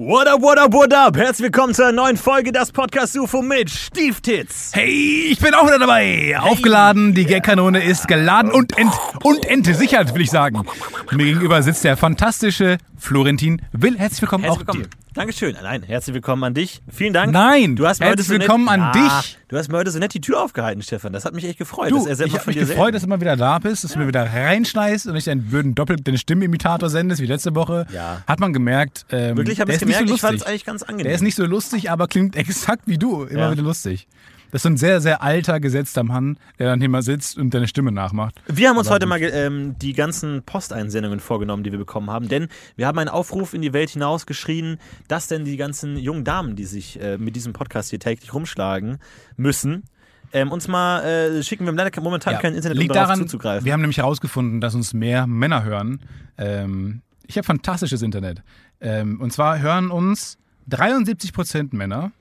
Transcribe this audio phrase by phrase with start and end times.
[0.00, 1.16] What up, what up, what up?
[1.16, 4.70] Herzlich willkommen zu einer neuen Folge des Podcast UFO mit Stieftitz.
[4.72, 6.38] Hey, ich bin auch wieder dabei.
[6.38, 8.92] Aufgeladen, die Gagkanone ist geladen und, ent
[9.24, 10.62] und entsichert, will ich sagen.
[11.10, 13.98] Mir gegenüber sitzt der fantastische Florentin Will.
[13.98, 14.84] Herzlich willkommen Herzlich auch willkommen.
[14.84, 15.07] dir.
[15.14, 15.56] Dankeschön.
[15.60, 16.80] Nein, herzlich willkommen an dich.
[16.92, 17.32] Vielen Dank.
[17.32, 19.38] Nein, du hast mir herzlich heute so willkommen nett, an Ah, dich.
[19.48, 21.12] Du hast mir heute so nett die Tür aufgehalten, Stefan.
[21.12, 21.90] Das hat mich echt gefreut.
[21.90, 22.92] Du, ich habe mich gefreut, selten.
[22.92, 25.74] dass du mal wieder da bist, dass du mir wieder reinschneist und nicht einen würden
[25.74, 27.86] doppelt deine Stimmimitator sendest wie letzte Woche.
[27.92, 28.22] Ja.
[28.26, 29.06] Hat man gemerkt.
[29.10, 30.08] Ähm, Wirklich, habe ich gemerkt.
[30.08, 30.48] so ich fand es lustig.
[30.48, 31.04] eigentlich ganz angenehm.
[31.04, 33.24] Der ist nicht so lustig, aber klingt exakt wie du.
[33.24, 33.50] Immer Ja.
[33.52, 34.06] wieder lustig.
[34.50, 37.68] Das ist ein sehr, sehr alter, gesetzter Mann, der dann hier mal sitzt und deine
[37.68, 38.40] Stimme nachmacht.
[38.46, 42.28] Wir haben uns Aber heute mal ähm, die ganzen Posteinsendungen vorgenommen, die wir bekommen haben,
[42.28, 46.24] denn wir haben einen Aufruf in die Welt hinaus geschrien, dass denn die ganzen jungen
[46.24, 48.98] Damen, die sich äh, mit diesem Podcast hier täglich rumschlagen
[49.36, 49.84] müssen,
[50.32, 51.64] ähm, uns mal äh, schicken.
[51.64, 53.64] Wir haben leider momentan Ja, kein Internet, liegt um darauf daran, zuzugreifen.
[53.64, 56.00] Wir haben nämlich herausgefunden, dass uns mehr Männer hören.
[56.36, 58.42] Ähm, ich habe fantastisches Internet.
[58.80, 60.38] Ähm, und zwar hören uns
[60.70, 62.12] 73% Männer.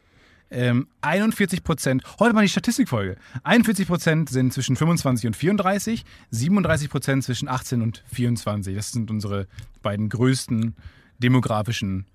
[0.50, 3.18] Ähm, 41 Prozent, heute mal die Statistikfolge.
[3.44, 8.75] 41 Prozent sind zwischen 25 und 34, 37 Prozent zwischen 18 und 24.
[8.75, 9.47] Das sind unsere
[9.81, 10.75] beiden größten
[11.19, 12.06] demografischen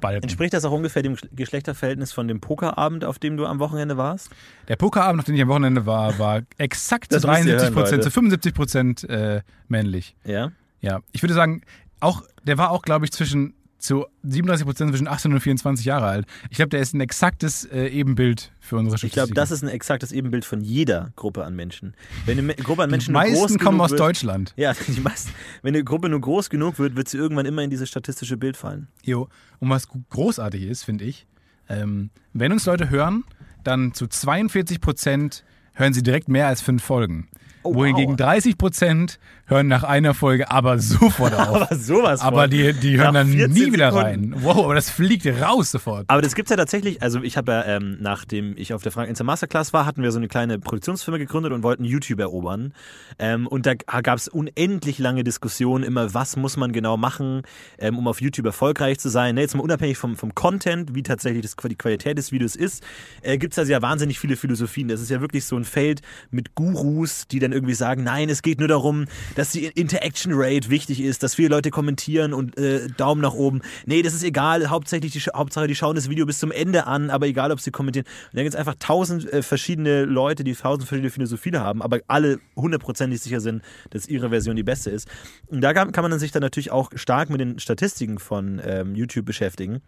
[0.00, 0.22] Balken.
[0.22, 4.30] Entspricht das auch ungefähr dem Geschlechterverhältnis von dem Pokerabend, auf dem du am Wochenende warst?
[4.68, 7.62] Der Pokerabend, auf den ich am Wochenende war, war exakt zu Das müsst ihr 73
[7.62, 10.16] hören, Prozent, zu 75 Prozent äh, männlich.
[10.24, 10.52] Ja.
[10.80, 11.62] Ja, ich würde sagen,
[12.00, 16.06] auch, der war auch, glaube ich, zwischen zu 37 Prozent zwischen 18 und 24 Jahre
[16.06, 16.26] alt.
[16.50, 19.68] Ich glaube, der ist ein exaktes äh, Ebenbild für unsere Ich glaube, das ist ein
[19.68, 21.94] exaktes Ebenbild von jeder Gruppe an Menschen.
[22.26, 24.52] Wenn eine Gruppe an Die Menschen nur groß meisten kommen aus wird, Deutschland.
[24.56, 25.32] Ja, die meisten.
[25.62, 28.56] Wenn eine Gruppe nur groß genug wird, wird sie irgendwann immer in dieses statistische Bild
[28.56, 28.88] fallen.
[29.02, 29.28] Jo.
[29.58, 31.26] Und was großartig ist, finde ich,
[31.68, 33.24] ähm, wenn uns Leute hören,
[33.64, 37.28] dann zu 42 Prozent hören sie direkt mehr als fünf Folgen.
[37.62, 38.18] Oh, Wohingegen wow.
[38.18, 39.18] 30 Prozent
[39.50, 41.62] hören nach einer Folge aber sofort auf.
[41.62, 42.50] Aber sowas aber von.
[42.50, 44.34] die, die hören Nach dann 14 nie wieder Sekunden.
[44.34, 44.42] rein.
[44.42, 46.04] Wow, aber das fliegt raus sofort.
[46.08, 49.08] Aber das gibt's ja tatsächlich, also ich habe ja, ähm, nachdem ich auf der Frank
[49.08, 52.72] Inter Masterclass war, hatten wir so eine kleine Produktionsfirma gegründet und wollten YouTube erobern.
[53.18, 57.42] Ähm, und da gab's unendlich lange Diskussionen immer, was muss man genau machen,
[57.78, 59.34] ähm, um auf YouTube erfolgreich zu sein.
[59.34, 62.82] Ne, jetzt mal unabhängig vom, vom Content, wie tatsächlich das, die Qualität des Videos ist,
[63.22, 64.88] äh, gibt's da ja wahnsinnig viele Philosophien.
[64.88, 68.42] Das ist ja wirklich so ein Feld mit Gurus, die dann irgendwie sagen, nein, es
[68.42, 69.06] geht nur darum,
[69.40, 73.62] dass die Interaction Rate wichtig ist, dass viele Leute kommentieren und äh, Daumen nach oben.
[73.86, 77.08] Nee, das ist egal, hauptsächlich die, Hauptsache die schauen das Video bis zum Ende an,
[77.08, 78.04] aber egal, ob sie kommentieren.
[78.06, 82.38] Und dann gibt's einfach tausend äh, verschiedene Leute, die tausend verschiedene Philosophien haben, aber alle
[82.54, 85.08] hundertprozentig sicher sind, dass ihre Version die beste ist.
[85.46, 89.24] Und da kann, man sich dann natürlich auch stark mit den Statistiken von ähm, YouTube
[89.24, 89.80] beschäftigen.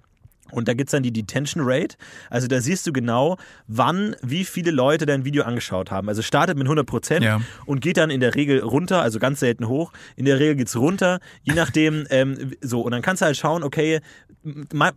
[0.51, 1.97] Und da gibt's dann die Detention Rate.
[2.29, 6.09] Also da siehst du genau, wann, wie viele Leute dein Video angeschaut haben.
[6.09, 7.41] Also startet mit 100 Prozent Ja.
[7.65, 9.93] und geht dann in der Regel runter, also ganz selten hoch.
[10.15, 12.83] In der Regel geht's runter, je nachdem, ähm, so.
[12.83, 14.01] Und dann kannst du halt schauen, okay,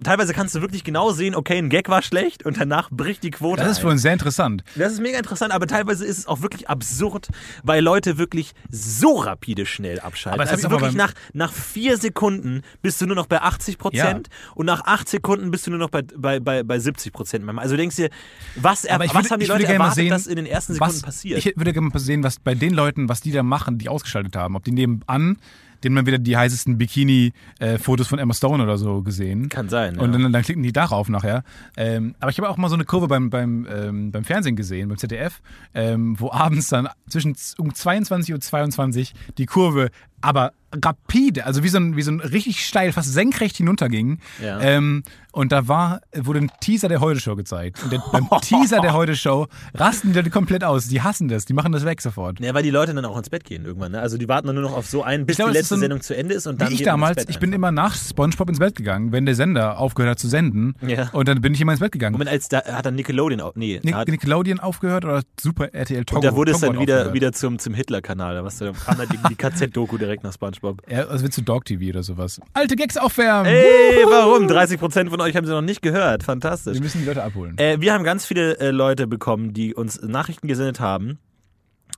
[0.03, 3.31] teilweise kannst du wirklich genau sehen, okay, ein Gag war schlecht und danach bricht die
[3.31, 4.63] Quote Das ist für uns sehr interessant.
[4.75, 7.29] Das ist mega interessant, aber teilweise ist es auch wirklich absurd,
[7.63, 10.41] weil Leute wirklich so rapide schnell abschalten.
[10.41, 14.65] Aber also wirklich nach, nach vier Sekunden bist du nur noch bei 80 Prozent und
[14.65, 17.47] nach acht Sekunden bist du nur noch bei, bei, bei, bei 70 Prozent.
[17.57, 18.09] Also du denkst dir,
[18.55, 20.35] was, er, Aber ich was würde- haben die Leute gerne mal erwartet, sehen, dass in
[20.35, 21.39] den ersten Sekunden was, passiert?
[21.45, 24.35] Ich würde gerne mal sehen, was bei den Leuten, was die da machen, die ausgeschaltet
[24.35, 24.55] haben.
[24.55, 25.37] Ob die nebenan,
[25.83, 29.49] denen man wieder die heißesten Bikini-Fotos von Emma Stone oder so gesehen.
[29.49, 30.19] Kann sein, Und ja.
[30.19, 31.43] dann, dann klicken die darauf nachher.
[31.77, 34.89] Ähm, aber ich habe auch mal so eine Kurve beim, beim, ähm, beim Fernsehen gesehen,
[34.89, 35.41] beim ZDF,
[35.73, 39.89] ähm, wo abends dann zwischen um 22 und 22 die Kurve
[40.25, 40.51] aber
[40.83, 44.19] rapide, also wie so ein, wie so ein richtig steil, fast senkrecht hinunterging.
[44.43, 44.59] Ja.
[44.59, 47.81] Ähm, und da war, wurde ein Teaser der Heute-Show gezeigt.
[47.83, 50.87] Und der, beim Teaser der Heute-Show rasten die Leute komplett aus.
[50.87, 52.39] Die hassen das, die machen das weg sofort.
[52.39, 53.91] Ja, weil die Leute dann auch ins Bett gehen irgendwann.
[53.93, 53.99] Ne?
[54.01, 55.75] Also die warten dann nur noch auf so einen, bis Ich glaube, die letzte so
[55.75, 57.55] ein- Sendung zu Ende ist und dann Wie ich damals, ich bin einfach.
[57.55, 60.73] immer nach Spongebob ins Bett gegangen, wenn der Sender aufgehört hat zu senden.
[60.85, 61.09] Ja.
[61.11, 62.13] Und dann bin ich immer ins Bett gegangen.
[62.13, 63.55] Moment, als da hat dann Nickelodeon auch.
[63.55, 66.19] Nee, Nic Nickelodeon aufgehört oder Super RTL Togo?
[66.19, 67.13] und da wurde es dann Togo wieder, aufgehört.
[67.13, 68.35] wieder zum, zum Hitler-Kanal.
[68.35, 70.81] Da kam dann die, die KZ-Doku direkt nach Spongebob.
[70.89, 72.39] Ja, also wird zu Dog TV oder sowas.
[72.53, 73.45] Alte Gags aufwärmen!
[73.45, 74.47] Ey, warum?
[74.47, 76.23] 30% von euch haben sie noch nicht gehört.
[76.23, 76.73] Fantastisch.
[76.75, 77.57] Wir müssen die Leute abholen.
[77.57, 81.19] Äh, wir haben ganz viele äh, Leute bekommen, die uns Nachrichten gesendet haben.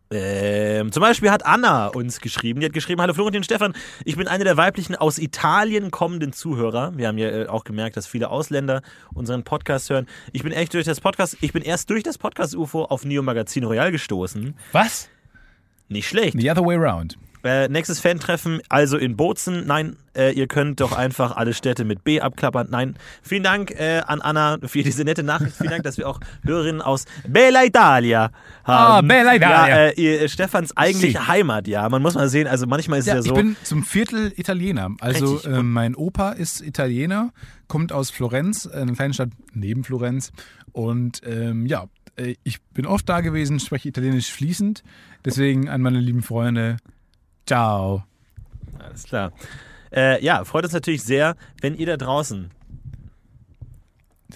[0.09, 2.61] Ähm, zum Beispiel hat Anna uns geschrieben.
[2.61, 3.73] Die hat geschrieben: Hallo Florentin Stefan,
[4.05, 6.93] ich bin eine der weiblichen aus Italien kommenden Zuhörer.
[6.95, 8.81] Wir haben ja äh, auch gemerkt, dass viele Ausländer
[9.13, 10.07] unseren Podcast hören.
[10.31, 13.21] Ich bin echt durch das Podcast, ich bin erst durch das Podcast UFO auf Neo
[13.21, 14.55] Magazin Royal gestoßen.
[14.71, 15.09] Was?
[15.89, 16.39] Nicht schlecht.
[16.39, 17.17] The other way around.
[17.47, 19.65] Äh, nächstes Fan-Treffen, also in Bozen.
[19.65, 22.67] Nein, äh, ihr könnt doch einfach alle Städte mit B abklappern.
[22.69, 25.55] Nein, vielen Dank äh, an Anna für diese nette Nachricht.
[25.55, 28.31] Vielen Dank, dass wir auch Hörerinnen aus Bella Italia
[28.65, 28.93] haben.
[28.93, 29.67] Ah, Bella Italia.
[29.69, 31.25] Ja, äh, ihr, Stefans eigentliche Si.
[31.25, 31.87] Heimat, ja.
[31.87, 33.29] Man muss mal sehen, also manchmal ist es Ja, ja, so.
[33.29, 34.89] ich bin zum Viertel Italiener.
[34.99, 37.31] Also äh, mein Opa ist Italiener,
[37.69, 40.33] kommt aus Florenz, eine kleine Stadt neben Florenz.
[40.73, 41.85] Und ähm, ja,
[42.17, 44.83] äh, ich bin oft da gewesen, spreche Italienisch fließend.
[45.25, 46.77] Deswegen an meine lieben Freunde,
[47.47, 48.03] ciao.
[48.79, 49.31] Alles klar.
[49.91, 52.51] Äh, ja, freut uns natürlich sehr, wenn ihr da draußen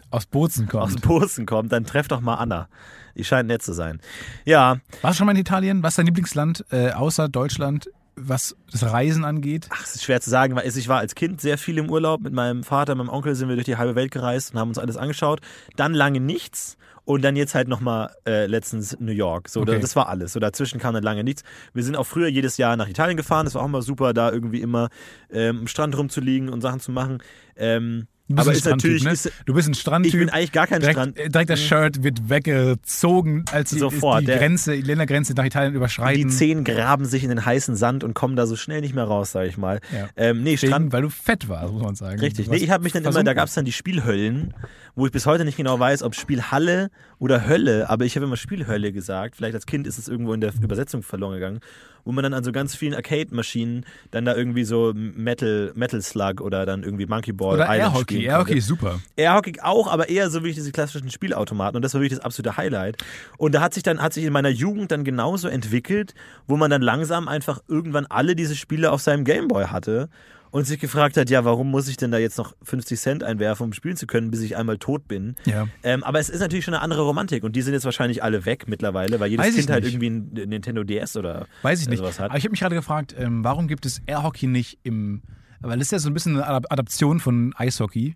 [0.09, 1.01] Aus Bozen aus kommt.
[1.01, 2.67] Bozen kommt, dann trefft doch mal Anna.
[3.15, 3.99] Die scheint nett zu sein.
[4.45, 5.83] Ja, Warst du schon mal in Italien?
[5.83, 9.67] Was ist dein Lieblingsland äh, außer Deutschland, was das Reisen angeht?
[9.69, 12.21] Ach, es ist schwer zu sagen, weil ich war als Kind sehr viel im Urlaub.
[12.21, 14.77] Mit meinem Vater, meinem Onkel sind wir durch die halbe Welt gereist und haben uns
[14.77, 15.41] alles angeschaut.
[15.75, 19.49] Dann lange nichts und dann jetzt halt nochmal äh, letztens New York.
[19.49, 19.79] So, Okay.
[19.79, 20.33] das war alles.
[20.33, 21.43] So, dazwischen kam dann lange nichts.
[21.73, 23.45] Wir sind auch früher jedes Jahr nach Italien gefahren.
[23.45, 24.89] Das war auch immer super, da irgendwie immer
[25.31, 27.19] ähm, am Strand rumzuliegen und Sachen zu machen.
[27.55, 29.11] Ähm, Du bist aber ein ist natürlich, ne?
[29.11, 30.13] ist, Du bist ein Strandtyp.
[30.13, 31.17] ich bin eigentlich gar kein direkt, Strand.
[31.33, 35.71] direkt das Shirt wird weggezogen, als die, Sofort, die der- Grenze, die Ländergrenze nach Italien
[35.73, 36.29] Die überschreiten.
[36.29, 39.31] Zehen graben sich in den heißen Sand und kommen da so schnell nicht mehr raus,
[39.31, 39.79] sag ich mal.
[39.93, 40.09] Ja.
[40.15, 42.19] Ähm, nee, Strand, weil du fett warst, muss man sagen.
[42.19, 42.49] Richtig.
[42.49, 44.53] Nee, ich habe mich dann immer, da gab es dann die Spielhöllen,
[44.95, 46.89] wo ich bis heute nicht genau weiß, ob Spielhalle
[47.19, 49.35] oder Hölle, aber ich habe immer Spielhölle gesagt.
[49.35, 51.59] Vielleicht als Kind ist es irgendwo in der Übersetzung verloren gegangen,
[52.03, 56.41] wo man dann an so ganz vielen Arcade-Maschinen dann da irgendwie so Metal, Metal Slug
[56.41, 58.20] oder dann irgendwie Monkey Ball Oder Island Airhockey.
[58.21, 58.59] Spielen Airhockey konnte.
[58.59, 58.99] ist super.
[59.15, 61.75] Airhockey auch, aber eher so wie diese klassischen Spielautomaten.
[61.75, 62.97] Und das war wirklich das absolute Highlight.
[63.37, 66.13] Und da hat sich dann, hat sich in meiner Jugend dann genauso entwickelt,
[66.47, 70.09] wo man dann langsam einfach irgendwann alle diese Spiele auf seinem Gameboy hatte
[70.51, 73.67] und sich gefragt hat, ja, warum muss ich denn da jetzt noch 50 Cent einwerfen,
[73.67, 75.35] um spielen zu können, bis ich einmal tot bin?
[75.45, 75.67] Ja.
[75.81, 78.45] Ähm, aber es ist natürlich schon eine andere Romantik und die sind jetzt wahrscheinlich alle
[78.45, 81.99] weg mittlerweile, weil jedes Weiß Kind halt irgendwie ein Nintendo DS oder Weiß ich nicht.
[81.99, 82.31] sowas hat.
[82.31, 85.21] Aber ich habe mich gerade gefragt, ähm, warum gibt es Airhockey nicht im.
[85.61, 88.15] Weil das ist ja so ein bisschen eine Adap- Adaption von Eishockey.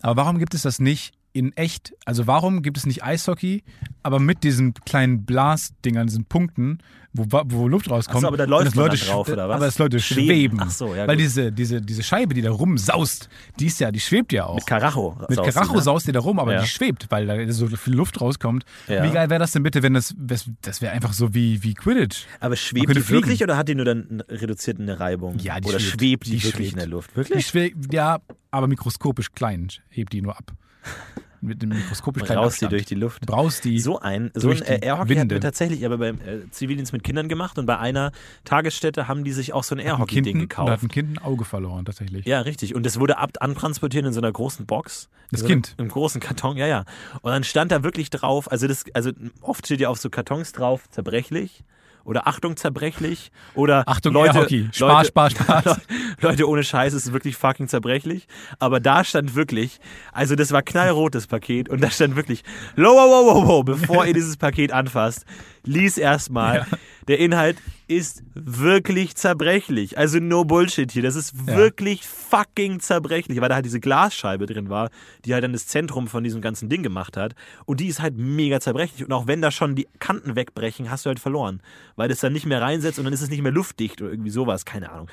[0.00, 1.94] Aber warum gibt es das nicht in echt?
[2.04, 3.62] Also warum gibt es nicht Eishockey,
[4.02, 6.78] aber mit diesen kleinen Blasdingern, diesen Punkten,
[7.14, 8.22] wo, wo Luft rauskommt?
[8.22, 9.56] So, aber da läuft dass Leute drauf, oder was?
[9.56, 10.26] Aber dass Leute Schweben.
[10.26, 10.60] schweben.
[10.62, 11.24] Ach so, ja, Weil gut.
[11.24, 13.28] diese, diese, diese Scheibe, die da rumsaust,
[13.60, 14.54] die ist ja, die schwebt ja auch.
[14.56, 15.16] Mit Karacho.
[15.28, 15.82] Mit saust Karacho die, ne?
[15.82, 16.60] saust die da rum, aber Ja.
[16.62, 18.64] die schwebt, weil da so viel Luft rauskommt.
[18.88, 19.04] Ja.
[19.04, 20.48] Wie geil wäre das denn bitte, wenn das, das,
[20.80, 22.24] wäre einfach so wie, wie Quidditch.
[22.40, 23.44] Aber schwebt die wirklich fliegen.
[23.44, 25.38] oder hat die nur dann reduziert eine Reibung?
[25.38, 26.00] Ja, die oder schwebt.
[26.00, 26.72] schwebt die, Die wirklich schwebt.
[26.72, 27.10] in der Luft?
[27.12, 27.46] Die Wirklich?
[27.46, 28.20] schwebt, ja,
[28.50, 30.52] aber mikroskopisch klein, hebt die nur ab.
[31.44, 33.22] Mit dem mikroskopisch kleinen Raus die durch die Luft.
[33.22, 33.80] Du brauchst die.
[33.80, 37.28] So ein, so ein äh, Airhockey hat mir tatsächlich aber beim äh, Zivildienst mit Kindern
[37.28, 38.12] gemacht und bei einer
[38.44, 40.82] Tagesstätte haben die sich auch so ein Airhockey-Ding Kind, da hat gekauft.
[40.84, 42.26] ein Kind ein Auge verloren, tatsächlich.
[42.26, 42.76] Ja, richtig.
[42.76, 45.08] Und das wurde ab antransportiert in so einer großen Box.
[45.32, 45.74] Das so Kind?
[45.78, 46.84] Im großen Karton, ja, ja.
[47.22, 49.10] Und dann stand da wirklich drauf, also das, also
[49.40, 51.64] oft steht ja auf so Kartons drauf, zerbrechlich.
[52.04, 54.68] Oder Achtung zerbrechlich oder Achtung, Leute, Airhockey.
[54.72, 55.80] Spaß, Leute, Spaß, Spaß.
[56.20, 58.26] Leute ohne Scheiß, es ist wirklich fucking zerbrechlich.
[58.58, 59.78] Aber da stand wirklich,
[60.12, 62.42] also das war knallrot, das Paket, und da stand wirklich,
[62.76, 65.24] wow, wow, wow, wow, bevor ihr dieses Paket anfasst,
[65.64, 66.58] lies erstmal.
[66.58, 66.66] Ja.
[67.08, 67.58] Der Inhalt
[67.96, 69.98] ist wirklich zerbrechlich.
[69.98, 71.02] Also no Bullshit hier.
[71.02, 74.90] Das ist wirklich fucking zerbrechlich, weil da halt diese Glasscheibe drin war,
[75.24, 77.34] die halt dann das Zentrum von diesem ganzen Ding gemacht hat.
[77.64, 79.04] Und die ist halt mega zerbrechlich.
[79.04, 81.62] Und auch wenn da schon die Kanten wegbrechen, hast du halt verloren.
[81.96, 84.30] Weil das dann nicht mehr reinsetzt und dann ist es nicht mehr luftdicht oder irgendwie
[84.30, 84.64] sowas.
[84.64, 85.08] Keine Ahnung.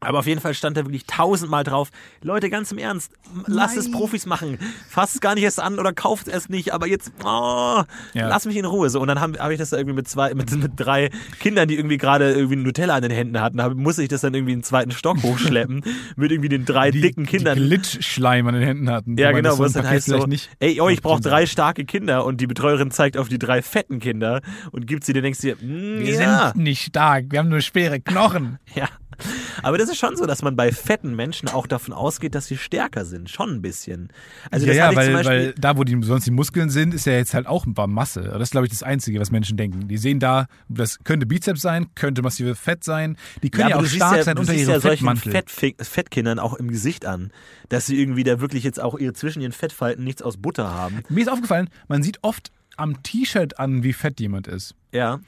[0.00, 1.88] Aber auf jeden Fall stand da wirklich tausendmal drauf.
[2.20, 3.12] Leute, ganz im Ernst,
[3.46, 4.58] lasst es Profis machen.
[4.88, 6.74] Fasst es gar nicht erst an oder kauft es nicht.
[6.74, 7.82] Aber jetzt, oh,
[8.12, 8.28] Ja.
[8.28, 8.90] lass mich in Ruhe.
[8.90, 11.10] So, und dann habe hab ich das da irgendwie mit zwei, mit, mit drei
[11.40, 14.34] Kindern, die irgendwie gerade irgendwie Nutella an den Händen hatten, hab, musste ich das dann
[14.34, 15.82] irgendwie in den zweiten Stock hochschleppen.
[16.16, 17.56] mit irgendwie den drei dicken Kindern.
[17.58, 19.16] Die Glitschschleim an den Händen hatten.
[19.16, 20.50] ja, genau, so es ein dann heißt so, nicht.
[20.60, 24.00] ey, oh, ich brauche drei starke Kinder und die Betreuerin zeigt auf die drei fetten
[24.00, 26.52] Kinder und gibt sie, dann denkst du dir, mm, Wir ja.
[26.52, 28.58] sind nicht stark, wir haben nur schwere Knochen.
[28.74, 28.88] Ja.
[29.62, 32.56] Aber das ist schon so, dass man bei fetten Menschen auch davon ausgeht, dass sie
[32.56, 33.30] stärker sind.
[33.30, 34.08] Schon ein bisschen.
[34.50, 35.30] Also das ja, ja weil, Beispiel.
[35.30, 37.86] weil da, wo die, sonst die Muskeln sind, ist ja jetzt halt auch ein paar
[37.86, 38.22] Masse.
[38.22, 39.88] Das ist, glaube ich, das Einzige, was Menschen denken.
[39.88, 43.16] Die sehen da, das könnte Bizeps sein, könnte massive Fett sein.
[43.42, 45.32] Die können ja, aber auch stark ja, sein unter ihrem ja solchen Fettmantel.
[45.32, 47.30] Fettfi- Fettkindern auch im Gesicht an,
[47.68, 51.02] dass sie irgendwie da wirklich jetzt auch ihre zwischen ihren Fettfalten nichts aus Butter haben.
[51.08, 54.74] Mir ist aufgefallen, man sieht oft am T-Shirt an, wie fett jemand ist.
[54.92, 55.20] Ja.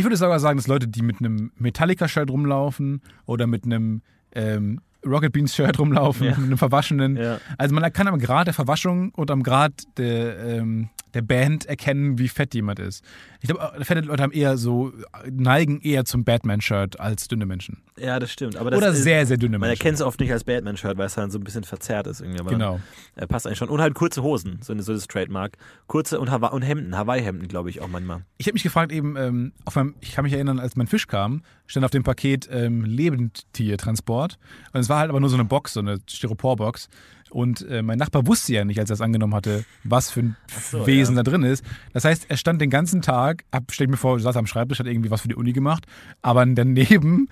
[0.00, 4.00] Ich würde sogar sagen, dass Leute, die mit einem Metallica-Shirt rumlaufen oder mit einem
[4.32, 6.36] ähm, Rocket Beans-Shirt rumlaufen, Ja.
[6.36, 7.16] mit einem verwaschenen.
[7.16, 7.38] Ja.
[7.58, 12.18] Also man kann am Grad der Verwaschung und am Grad der, ähm, der Band erkennen,
[12.18, 13.02] wie fett jemand ist.
[13.40, 14.92] Ich glaube, fette Leute haben eher so,
[15.28, 17.78] neigen eher zum Batman-Shirt als dünne Menschen.
[17.98, 18.56] Ja, das stimmt.
[18.56, 19.80] Aber das Oder ist, sehr, sehr dünne Man Menschen.
[19.80, 22.40] erkennt es oft nicht als Batman-Shirt, weil es dann so ein bisschen verzerrt ist irgendwie.
[22.40, 22.80] Aber Genau.
[23.16, 23.68] äh, passt eigentlich schon.
[23.70, 25.56] Und halt kurze Hosen, so, so das Trademark.
[25.88, 28.22] Kurze und, Hawa und Hemden, Hawaii-Hemden, glaube ich auch manchmal.
[28.38, 31.08] Ich habe mich gefragt eben, ähm, auf meinem, ich kann mich erinnern, als mein Fisch
[31.08, 34.38] kam, stand auf dem Paket ähm, Lebendtiertransport.
[34.72, 36.88] Und es war halt aber nur so eine Box, so eine Styroporbox.
[37.30, 40.36] Und äh, mein Nachbar wusste ja nicht, als er es angenommen hatte, was für ein
[40.70, 41.22] so, Wesen ja.
[41.22, 41.64] da drin ist.
[41.92, 44.80] Das heißt, er stand den ganzen Tag, ab, stell ich mir vor, saß am Schreibtisch,
[44.80, 45.86] hat irgendwie was für die Uni gemacht,
[46.22, 47.28] aber daneben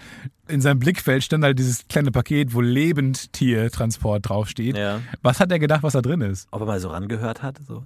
[0.46, 4.76] in seinem Blickfeld stand halt dieses kleine Paket, wo Lebendtiertransport draufsteht.
[4.76, 5.00] Ja.
[5.22, 6.46] Was hat er gedacht, was da drin ist?
[6.52, 7.82] Ob er mal so rangehört hat, so.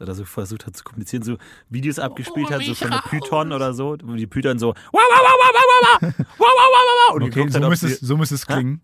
[0.00, 1.36] Oder so versucht hat zu kommunizieren, so
[1.68, 5.02] Videos abgespielt hat, so von der Python oder so, wo die Python so wow, wow,
[5.22, 7.70] wow, wow, wow, wow, wow, wow, wow, wow, wow, und Okay, geguckt so hat, ob
[7.70, 8.80] müsste, es, die, so müsste es klingen.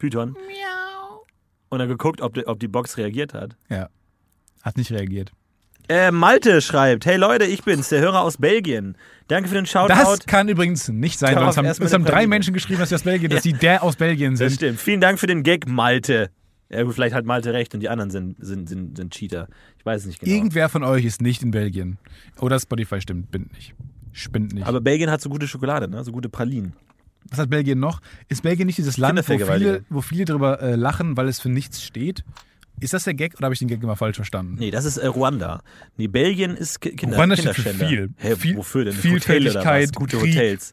[0.00, 0.36] Python.
[1.68, 3.56] Und dann geguckt, ob die, ob die Box reagiert hat.
[3.68, 3.88] Ja.
[4.62, 5.30] Hat nicht reagiert.
[5.88, 8.96] Äh, Malte schreibt, hey Leute, ich bin's, der Hörer aus Belgien.
[9.28, 9.88] Danke für den Shoutout.
[9.94, 12.26] Das kann übrigens nicht sein, uns haben, uns haben drei.
[12.26, 14.52] Menschen geschrieben, dass sie aus Belgien, dass sie der aus Belgien Das sind.
[14.54, 14.80] stimmt.
[14.80, 16.30] Vielen Dank für den Gag, Malte.
[16.68, 19.48] Ja, gut, vielleicht hat Malte recht und die anderen sind, sind, sind, sind Cheater.
[19.78, 20.32] Ich weiß es nicht genau.
[20.32, 21.98] Irgendwer von euch ist nicht in Belgien.
[22.38, 23.74] Oder Spotify stimmt, bin nicht.
[24.12, 24.66] Spinnt nicht.
[24.66, 26.04] Aber Belgien hat so gute Schokolade, ne?
[26.04, 26.74] so gute Pralinen.
[27.28, 28.00] Was hat Belgien noch?
[28.28, 31.48] Ist Belgien nicht dieses Land, wo viele, wo viele drüber äh, lachen, weil es für
[31.48, 32.24] nichts steht?
[32.80, 34.56] Ist das der Gag oder habe ich den Gag immer falsch verstanden?
[34.58, 35.62] Nee, das ist äh, Ruanda.
[35.98, 38.10] Nee, Belgien ist Ki Kinder, Ruanda steht für viel.
[38.16, 38.94] Hä, Viel- wofür denn?
[38.94, 39.94] Vielfältigkeit?
[39.94, 40.34] Gute Krieg.
[40.34, 40.72] Hotels.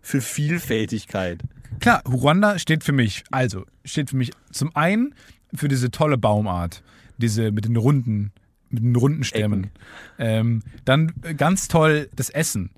[0.00, 1.42] Für Vielfältigkeit.
[1.80, 3.24] Klar, Ruanda steht für mich.
[3.30, 5.14] Also, steht für mich zum einen
[5.54, 6.82] für diese tolle Baumart.
[7.18, 8.32] Diese mit den runden,
[8.70, 9.70] mit den runden Stämmen.
[10.18, 12.70] Ähm, dann ganz toll das Essen.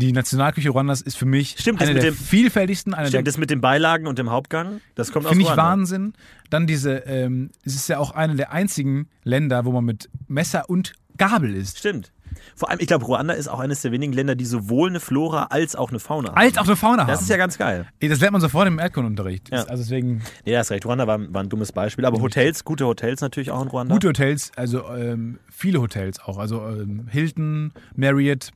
[0.00, 3.26] Die Nationalküche Ruandas ist für mich Stimmt, das eine mit der dem- vielfältigsten, eine Stimmt,
[3.26, 5.56] der das mit den Beilagen und dem Hauptgang, das kommt aus Finde ich.
[5.56, 6.12] Wahnsinn.
[6.50, 10.70] Dann diese, ähm, es ist ja auch eine der einzigen Länder, wo man mit Messer
[10.70, 11.78] und Gabel isst.
[11.80, 12.12] Stimmt.
[12.54, 15.44] Vor allem, ich glaube, Ruanda ist auch eines der wenigen Länder, die sowohl eine Flora
[15.50, 16.36] als auch eine Fauna haben.
[16.38, 17.22] Als auch eine Fauna Das haben.
[17.24, 17.86] ist ja ganz geil.
[17.98, 19.50] Ey, das lernt man sofort im Erdkundenunterricht.
[19.50, 19.64] Ja.
[19.64, 20.84] Also deswegen Nee, hast recht.
[20.86, 22.04] Ruanda war, war ein dummes Beispiel.
[22.04, 23.92] Aber Hotels, gute Hotels natürlich auch in Ruanda.
[23.94, 26.38] gute Hotels, also ähm, viele Hotels auch.
[26.38, 28.50] Also ähm, Hilton, Marriott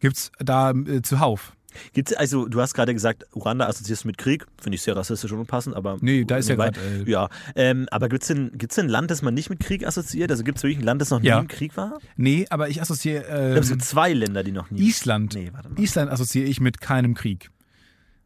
[0.00, 1.52] gibt's da äh, zuhauf.
[1.92, 4.46] Gibt's, also, du hast gerade gesagt, Ruanda assoziierst du mit Krieg.
[4.60, 5.98] Finde ich sehr rassistisch und unpassend, aber.
[6.00, 6.70] Nee, da ist ja nebenbei.
[6.80, 9.50] grad, äh, Ja, ähm, aber gibt es denn, gibt's denn ein Land, das man nicht
[9.50, 10.30] mit Krieg assoziiert?
[10.30, 11.38] Also gibt es wirklich ein Land, das noch nie Ja.
[11.38, 11.98] im Krieg war?
[12.16, 14.80] Nee, aber ich assoziiere Ich glaube, es ähm, gibt zwei Länder, die noch nie.
[14.80, 15.34] Island.
[15.34, 15.78] Nee, warte mal.
[15.78, 17.50] Island assoziiere ich mit keinem Krieg.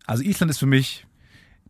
[0.07, 1.07] Also Island ist für mich,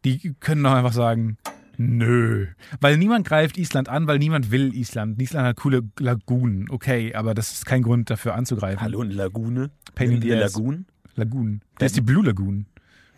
[0.04, 1.36] die können doch einfach sagen,
[1.76, 2.46] nö.
[2.80, 5.20] Weil niemand greift Island an, weil niemand will Island.
[5.20, 8.80] Island hat coole Lagunen, okay, aber das ist kein Grund dafür anzugreifen.
[8.80, 9.70] Hallo, eine Lagune.
[9.94, 10.54] Pain in the ass.
[10.54, 10.86] Lagoon.
[11.14, 11.62] Lagunen.
[11.78, 12.66] Das ist die Blue Lagoon.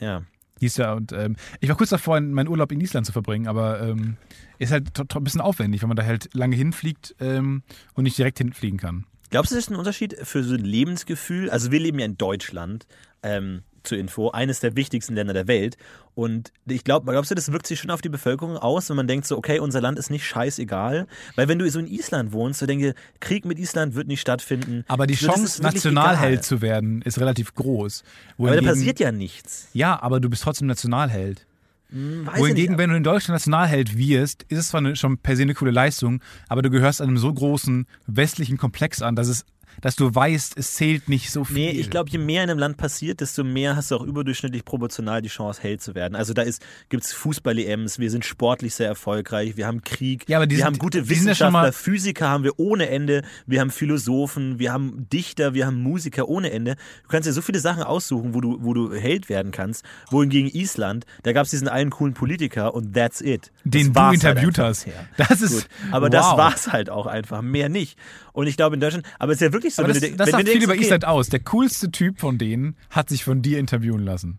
[0.01, 0.23] Ja.
[0.61, 3.49] Die ist ja, und ähm, ich war kurz davor, meinen Urlaub in Island zu verbringen,
[3.49, 4.17] aber ähm,
[4.59, 7.63] ist halt ein bisschen aufwendig, wenn man da halt lange hinfliegt ähm,
[7.95, 9.05] und nicht direkt hinfliegen kann.
[9.31, 11.51] Glaubst du, das ist ein Unterschied für so ein Lebensgefühl?
[11.51, 12.87] Also wir leben ja in Deutschland.
[13.23, 15.77] Ähm, zur Info, eines der wichtigsten Länder der Welt.
[16.15, 19.07] Und ich glaube, glaubst du, das wirkt sich schon auf die Bevölkerung aus, wenn man
[19.09, 21.07] denkt so, okay, unser Land ist nicht scheißegal?
[21.37, 24.85] Weil wenn du so in Island wohnst, so denke, Krieg mit Island wird nicht stattfinden.
[24.89, 28.03] Aber die So, das Chance, Nationalheld zu werden, ist relativ groß.
[28.39, 29.69] Aber da Wohingegen- passiert ja nichts.
[29.73, 31.47] Ja, aber du bist trotzdem Nationalheld.
[31.91, 32.79] Hm, weiß Wohingegen, nicht.
[32.79, 35.71] wenn du in Deutschland Nationalheld wirst, ist es zwar eine, schon per se eine coole
[35.71, 39.45] Leistung, aber du gehörst einem so großen westlichen Komplex an, dass es,
[39.81, 41.57] dass du weißt, es zählt nicht so viel.
[41.57, 44.65] Nee, ich glaube, je mehr in einem Land passiert, desto mehr hast du auch überdurchschnittlich
[44.65, 46.15] proportional die Chance, Held zu werden.
[46.15, 50.57] Also da ist, gibt's Fußball-EMs, wir sind sportlich sehr erfolgreich, wir haben Krieg, Ja, wir
[50.57, 54.73] sind- haben gute ja Wissenschaftler, mal- Physiker haben wir ohne Ende, wir haben Philosophen, wir
[54.73, 56.77] haben Dichter, wir haben Musiker ohne Ende.
[57.03, 59.85] Du kannst dir so viele Sachen aussuchen, wo du, wo du Held werden kannst.
[60.11, 63.53] Wohingegen Island, da gab's diesen einen coolen Politiker und that's it.
[63.65, 64.87] Das den du war's halt interviewt einfach hast.
[65.17, 65.67] Das ist, Gut.
[65.93, 66.39] Aber das wow.
[66.39, 67.99] war's halt auch einfach, mehr nicht.
[68.33, 70.31] Und ich glaube in Deutschland, aber es ist ja wirklich so, Aber wenn das, das
[70.31, 71.29] sagt viel über Island aus.
[71.29, 74.39] Der coolste Typ von denen hat sich von dir interviewen lassen.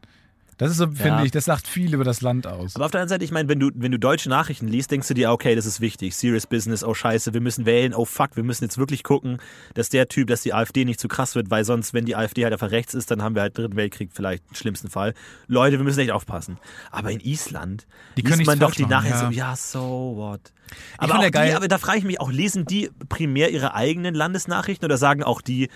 [0.58, 2.76] Das ist so, finde ich, das sagt viel über das Land aus.
[2.76, 5.08] Aber auf der anderen Seite, ich meine, wenn du, wenn du deutsche Nachrichten liest, denkst
[5.10, 6.16] du dir, okay, das ist wichtig.
[6.16, 9.40] Serious Business, oh scheiße, wir müssen wählen, oh fuck, wir müssen jetzt wirklich gucken,
[9.74, 12.46] dass der Typ, dass die AfD nicht zu krass wird, weil sonst, wenn die AfD
[12.46, 15.14] halt einfach rechts ist, dann haben wir halt Dritten Weltkrieg vielleicht im schlimmsten Fall.
[15.48, 16.58] Leute, wir müssen echt aufpassen.
[16.90, 17.86] Aber in Island
[18.16, 19.56] Die können liest man nichts doch die Nachrichten ja.
[19.56, 20.54] so, ja, so what.
[20.98, 24.86] Aber, ja die, aber da frage ich mich auch, lesen die primär ihre eigenen Landesnachrichten
[24.86, 25.70] oder sagen auch die,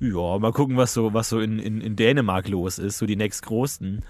[0.00, 3.16] ja, mal gucken, was so, was so in, in, in Dänemark los ist, so die
[3.16, 4.02] nächstgrößten.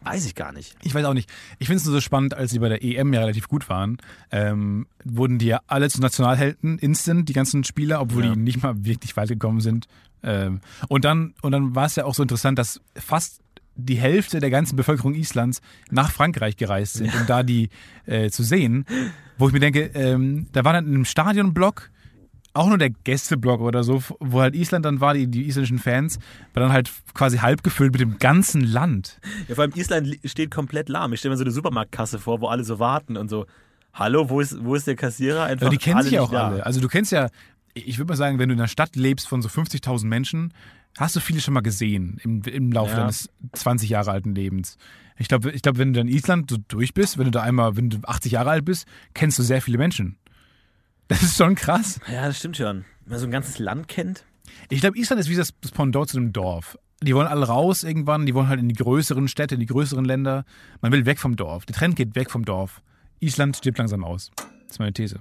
[0.00, 0.76] Weiß ich gar nicht.
[0.84, 1.28] Ich weiß auch nicht.
[1.58, 3.98] Ich finde es nur so spannend, als sie bei der EM ja relativ gut waren,
[4.30, 8.32] ähm, wurden die ja alle zu Nationalhelden instant, die ganzen Spieler, obwohl Ja.
[8.34, 9.86] die nicht mal wirklich weit gekommen sind.
[10.22, 13.40] Ähm, und dann, und dann war es ja auch so interessant, dass fast
[13.74, 17.68] die Hälfte der ganzen Bevölkerung Islands nach Frankreich gereist sind, um da die
[18.06, 18.86] äh, zu sehen.
[19.36, 21.90] Wo ich mir denke, ähm, da war dann in einem Stadionblock
[22.54, 26.18] auch nur der Gästeblock oder so, wo halt Island dann war, die, die isländischen Fans,
[26.54, 29.18] war dann halt quasi halb gefüllt mit dem ganzen Land.
[29.48, 31.12] Ja, vor allem Island steht komplett lahm.
[31.12, 33.46] Ich stelle mir so eine Supermarktkasse vor, wo alle so warten und so,
[33.94, 35.44] hallo, wo ist, wo ist der Kassierer?
[35.44, 36.48] Einfach Aber die kennen sich ja auch da.
[36.48, 36.66] alle.
[36.66, 37.28] Also du kennst ja,
[37.74, 40.52] ich würde mal sagen, wenn du in einer Stadt lebst von so 50.000 Menschen,
[40.96, 42.98] hast du viele schon mal gesehen im, im Laufe Ja.
[43.00, 44.78] deines 20 Jahre alten Lebens.
[45.16, 47.76] Ich glaube, ich glaub, wenn du in Island so durch bist, wenn du da einmal,
[47.76, 50.16] wenn du 80 Jahre alt bist, kennst du sehr viele Menschen.
[51.08, 52.00] Das ist schon krass.
[52.12, 52.84] Ja, das stimmt schon.
[53.04, 54.24] Wenn man so ein ganzes Land kennt.
[54.68, 56.78] Ich glaube, Island ist wie das Pendant zu einem Dorf.
[57.02, 60.04] Die wollen alle raus irgendwann, die wollen halt in die größeren Städte, in die größeren
[60.04, 60.44] Länder.
[60.80, 61.64] Man will weg vom Dorf.
[61.64, 62.82] Der Trend geht weg vom Dorf.
[63.20, 64.30] Island stirbt langsam aus.
[64.36, 65.20] Das ist meine These.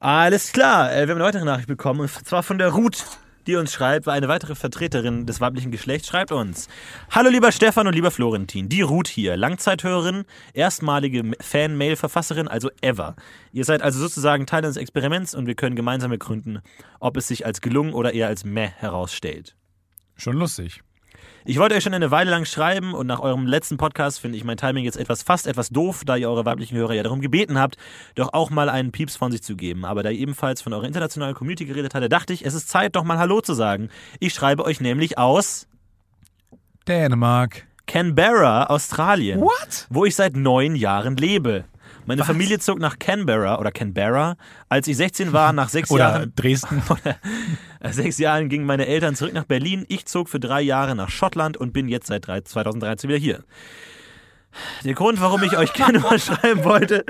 [0.00, 3.04] Alles klar, äh, wir haben eine weitere Nachricht bekommen, und zwar von der Ruth,
[3.46, 6.68] die uns schreibt, weil eine weitere Vertreterin des weiblichen Geschlechts schreibt uns.
[7.10, 13.16] Hallo lieber Stefan und lieber Florentin, die Ruth hier, Langzeithörerin, erstmalige Fan-Mail-Verfasserin, also ever.
[13.52, 16.60] Ihr seid also sozusagen Teil des Experiments und wir können gemeinsam begründen,
[17.00, 19.56] ob es sich als gelungen oder eher als meh herausstellt.
[20.16, 20.82] Schon lustig.
[21.44, 24.44] Ich wollte euch schon eine Weile lang schreiben und nach eurem letzten Podcast finde ich
[24.44, 27.58] mein Timing jetzt etwas fast etwas doof, da ihr eure weiblichen Hörer ja darum gebeten
[27.58, 27.76] habt,
[28.14, 29.84] doch auch mal einen Pieps von sich zu geben.
[29.84, 32.94] Aber da ihr ebenfalls von eurer internationalen Community geredet hatte, dachte ich, es ist Zeit,
[32.94, 33.88] doch mal Hallo zu sagen.
[34.20, 35.66] Ich schreibe euch nämlich aus
[36.86, 37.66] Dänemark.
[37.86, 39.86] Canberra, Australien, What?
[39.90, 41.64] wo ich seit neun Jahren lebe.
[42.06, 44.36] Meine Familie zog nach Canberra oder Canberra,
[44.68, 46.32] als ich 16 war, nach sechs Oder Jahren.
[46.34, 46.82] Dresden.
[47.80, 49.84] Nach sechs Jahren gingen meine Eltern zurück nach Berlin.
[49.88, 53.44] Ich zog für drei Jahre nach Schottland und bin jetzt seit drei- 2013 wieder hier.
[54.84, 57.04] Der Grund, warum ich euch gerne mal schreiben wollte,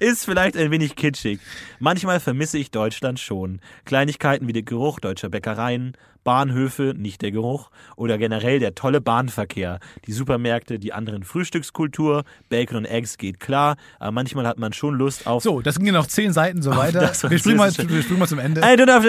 [0.00, 1.38] ist vielleicht ein wenig kitschig.
[1.78, 3.60] Manchmal vermisse ich Deutschland schon.
[3.84, 9.80] Kleinigkeiten wie der Geruch deutscher Bäckereien, Bahnhöfe, nicht der Geruch, oder generell der tolle Bahnverkehr,
[10.06, 14.94] die Supermärkte, die anderen Frühstückskultur, Bacon und Eggs geht klar, aber manchmal hat man schon
[14.94, 17.00] Lust auf So, das ging ja noch zehn Seiten so weiter.
[17.00, 18.62] das Wir springen, mal, wir springen mal zum Ende.
[18.62, 19.08] Ey, du darfst,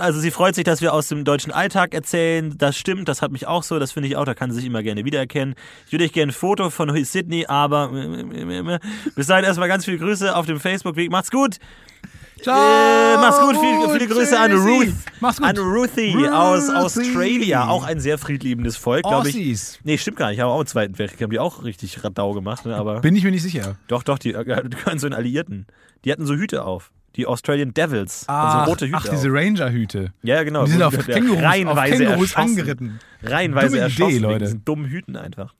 [0.00, 2.54] also sie freut sich, dass wir aus dem deutschen Alltag erzählen.
[2.58, 3.78] Das stimmt, das hat mich auch so.
[3.78, 5.54] Das finde ich auch, da kann sie sich immer gerne wiedererkennen.
[5.86, 7.90] Ich würde euch gerne ein Foto von Sydney, aber
[9.14, 11.10] bis dahin erstmal ganz viele Grüße auf dem Facebook-Weg.
[11.10, 11.58] Macht's gut.
[12.42, 12.54] Ciao.
[12.56, 13.56] Äh, mach's gut.
[13.56, 14.52] Viele, viele Grüße an.
[14.52, 14.88] Ruth.
[15.20, 15.46] Mach's gut.
[15.46, 16.76] An Ruthie aus Ruthie.
[16.76, 17.68] Australia.
[17.68, 19.78] Auch ein sehr friedliebendes Volk, glaube ich.
[19.84, 20.36] Nee, stimmt gar nicht.
[20.38, 22.74] Ich habe auch im Zweiten Weltkrieg, haben die auch richtig Radau gemacht, ne?
[22.74, 23.00] aber.
[23.00, 23.76] Bin ich mir nicht sicher.
[23.86, 25.66] Doch, doch, die äh, gehören zu den Alliierten.
[26.04, 26.92] Die hatten so Hüte auf.
[27.16, 28.24] Die Australian Devils.
[28.26, 29.34] Ach, so rote Hüte ach diese auf.
[29.34, 30.12] Ranger-Hüte.
[30.22, 30.64] Ja, genau.
[30.64, 32.50] Die sind auf Kängurus, auf reihenweise Kängurus erschossen.
[32.58, 33.00] angeritten.
[33.22, 34.44] Reihenweise Dumme Idee, erschossen wegen Leute.
[34.44, 35.54] diesen dummen Hüten einfach.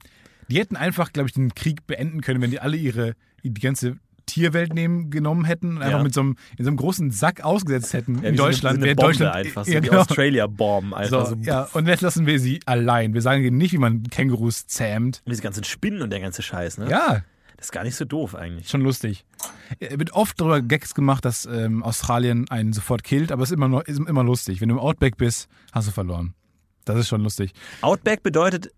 [0.49, 3.97] Die hätten einfach, glaube ich, den Krieg beenden können, wenn die alle ihre, die ganze
[4.25, 6.03] Tierwelt nehmen, genommen hätten und einfach Ja.
[6.03, 8.51] mit so einem, in so einem großen Sack ausgesetzt hätten Ja, in wie so eine-
[8.53, 8.79] Deutschland.
[8.79, 9.65] So eine Deutschland einfach.
[9.65, 10.01] So ja, die genau.
[10.01, 11.25] Australia-Bomben einfach.
[11.27, 13.13] So, ja, und jetzt lassen wir sie allein.
[13.13, 15.21] Wir sagen ihnen nicht, wie man Kängurus zähmt.
[15.27, 16.89] Diese ganzen Spinnen und der ganze Scheiß, ne?
[16.89, 17.21] Ja,
[17.57, 18.67] Das ist gar nicht so doof eigentlich.
[18.69, 19.25] schon lustig.
[19.79, 23.55] Es wird oft darüber Gags gemacht, dass ähm, Australien einen sofort killt, aber es ist
[23.55, 24.59] immer, noch, ist immer lustig.
[24.61, 26.33] Wenn du im Outback bist, hast du verloren.
[26.85, 27.53] Das ist schon lustig.
[27.81, 28.69] Outback bedeutet, äh,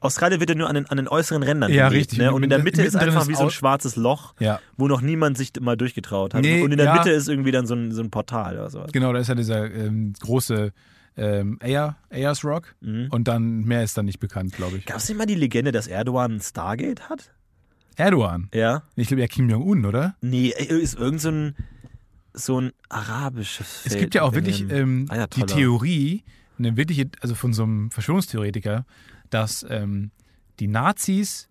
[0.00, 2.18] Australien wird ja nur an den, an den äußeren Rändern Ja, gelebt, richtig.
[2.18, 2.32] Ne?
[2.32, 4.60] Und in der Mitte ist einfach wie so ein schwarzes Loch, Ja.
[4.76, 6.42] wo noch niemand sich mal durchgetraut hat.
[6.42, 6.94] Nee, und in der ja.
[6.96, 8.90] Mitte ist irgendwie dann so ein, so ein Portal oder sowas.
[8.92, 10.72] Genau, da ist ja dieser ähm, große
[11.16, 13.08] ähm, Ayers, Ayers Rock Mhm.
[13.10, 14.86] und dann mehr ist dann nicht bekannt, glaube ich.
[14.86, 17.30] Gab es nicht mal die Legende, dass Erdogan ein Stargate hat?
[17.96, 18.48] Erdogan.
[18.54, 18.82] Ja.
[18.96, 20.14] Ich glaube ja Kim Jong-un, oder?
[20.20, 21.54] Nee, äh, ist irgend so ein,
[22.32, 25.46] so ein arabisches Es gibt ja auch wirklich ähm, die Ayatollah.
[25.46, 26.22] Theorie,
[26.58, 28.84] eine wirkliche, also von so einem Verschwörungstheoretiker,
[29.30, 30.10] dass ähm,
[30.58, 31.48] die Nazis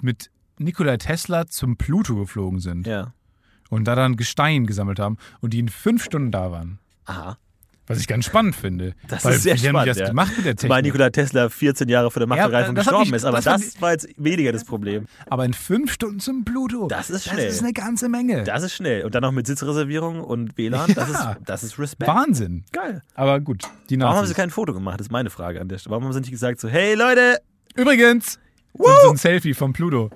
[0.00, 3.14] mit Nikola Tesla zum Pluto geflogen sind Ja.
[3.70, 6.78] und da dann Gestein gesammelt haben und die in fünf Stunden da waren.
[7.04, 7.38] Aha.
[7.88, 8.94] Was ich ganz spannend finde.
[9.08, 10.08] Das Weil ist sehr wie haben die spannend, das ja.
[10.08, 10.82] gemacht mit der Technik?
[10.84, 13.24] Nikola Tesla 14 Jahre vor der Machtergreifung das hat gestorben mich- ist.
[13.24, 15.06] Aber das das, war jetzt weniger das Problem.
[15.28, 16.86] Aber in fünf Stunden zum Pluto.
[16.88, 17.46] Das ist schnell.
[17.46, 18.44] Das ist eine ganze Menge.
[18.44, 19.04] Das ist schnell.
[19.04, 20.92] Und dann noch mit Sitzreservierung und WLAN.
[20.94, 21.32] Das, Ja.
[21.32, 22.08] ist, das ist Respekt.
[22.10, 22.64] Wahnsinn.
[22.72, 23.02] Geil.
[23.14, 24.28] Aber gut, die Warum haben Nazis.
[24.30, 25.00] sie kein Foto gemacht?
[25.00, 25.92] Das ist meine Frage an der Stelle.
[25.92, 27.38] Warum haben sie nicht gesagt so, hey Leute,
[27.74, 28.38] Übrigens,
[28.76, 30.10] so, so ein Selfie vom Pluto.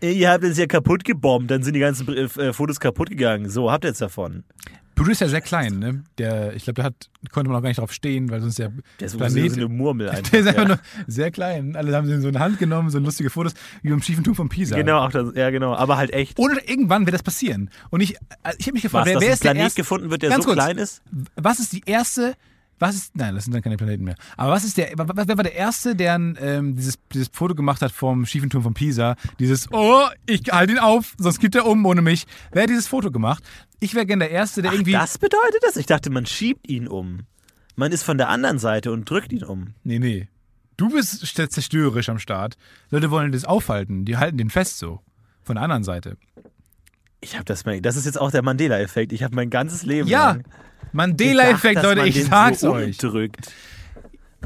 [0.00, 3.48] ihr habt uns ja kaputt gebombt, dann sind die ganzen äh, Fotos kaputt gegangen.
[3.50, 4.44] So, habt ihr jetzt davon.
[4.94, 6.04] Pluto ist ja sehr klein, ne?
[6.18, 6.94] Der, ich glaube, da hat,
[7.30, 9.68] konnte man auch gar nicht drauf stehen, weil sonst der Der ist Planet, so eine
[9.68, 10.30] Murmel einfach.
[10.30, 10.68] der ist einfach ja.
[10.68, 11.76] nur sehr klein.
[11.76, 14.34] Alle haben sie in so eine Hand genommen, so lustige Fotos, wie beim schiefen Turm
[14.36, 14.76] von Pisa.
[14.76, 15.74] Genau, auch das, ja genau.
[15.74, 16.38] Aber halt echt.
[16.38, 17.70] Und irgendwann wird das passieren.
[17.90, 20.10] Und ich, äh, ich habe mich gefragt, Was, wer, wer ist der Planet erste, gefunden
[20.10, 20.62] wird, der Ganz so kurz.
[20.62, 21.02] klein ist?
[21.36, 22.34] was ist die erste,
[22.82, 24.16] was ist, nein, das sind dann keine Planeten mehr.
[24.36, 27.92] Aber was ist der, wer war der Erste, der ähm, dieses, dieses Foto gemacht hat
[27.92, 29.16] vom schiefen Turm von Pisa?
[29.38, 32.26] Dieses, oh, ich halte ihn auf, sonst gibt er um ohne mich.
[32.50, 33.42] Wer hat dieses Foto gemacht?
[33.80, 34.92] Ich wäre gerne der Erste, der Ach, irgendwie.
[34.92, 35.76] das bedeutet das?
[35.76, 37.20] Ich dachte, man schiebt ihn um.
[37.76, 39.74] Man ist von der anderen Seite und drückt ihn um.
[39.84, 40.28] Nee, nee.
[40.76, 42.56] Du bist st- zerstörerisch am Start.
[42.90, 45.00] Leute wollen das aufhalten, die halten den fest so.
[45.42, 46.16] Von der anderen Seite.
[47.20, 47.62] Ich habe das.
[47.82, 49.12] Das ist jetzt auch der Mandela-Effekt.
[49.12, 50.44] Ich habe mein ganzes Leben Ja, lang
[50.92, 53.02] Mandela-Effekt, Leute, ich sag's so euch.
[53.02, 53.52] Umdrückt.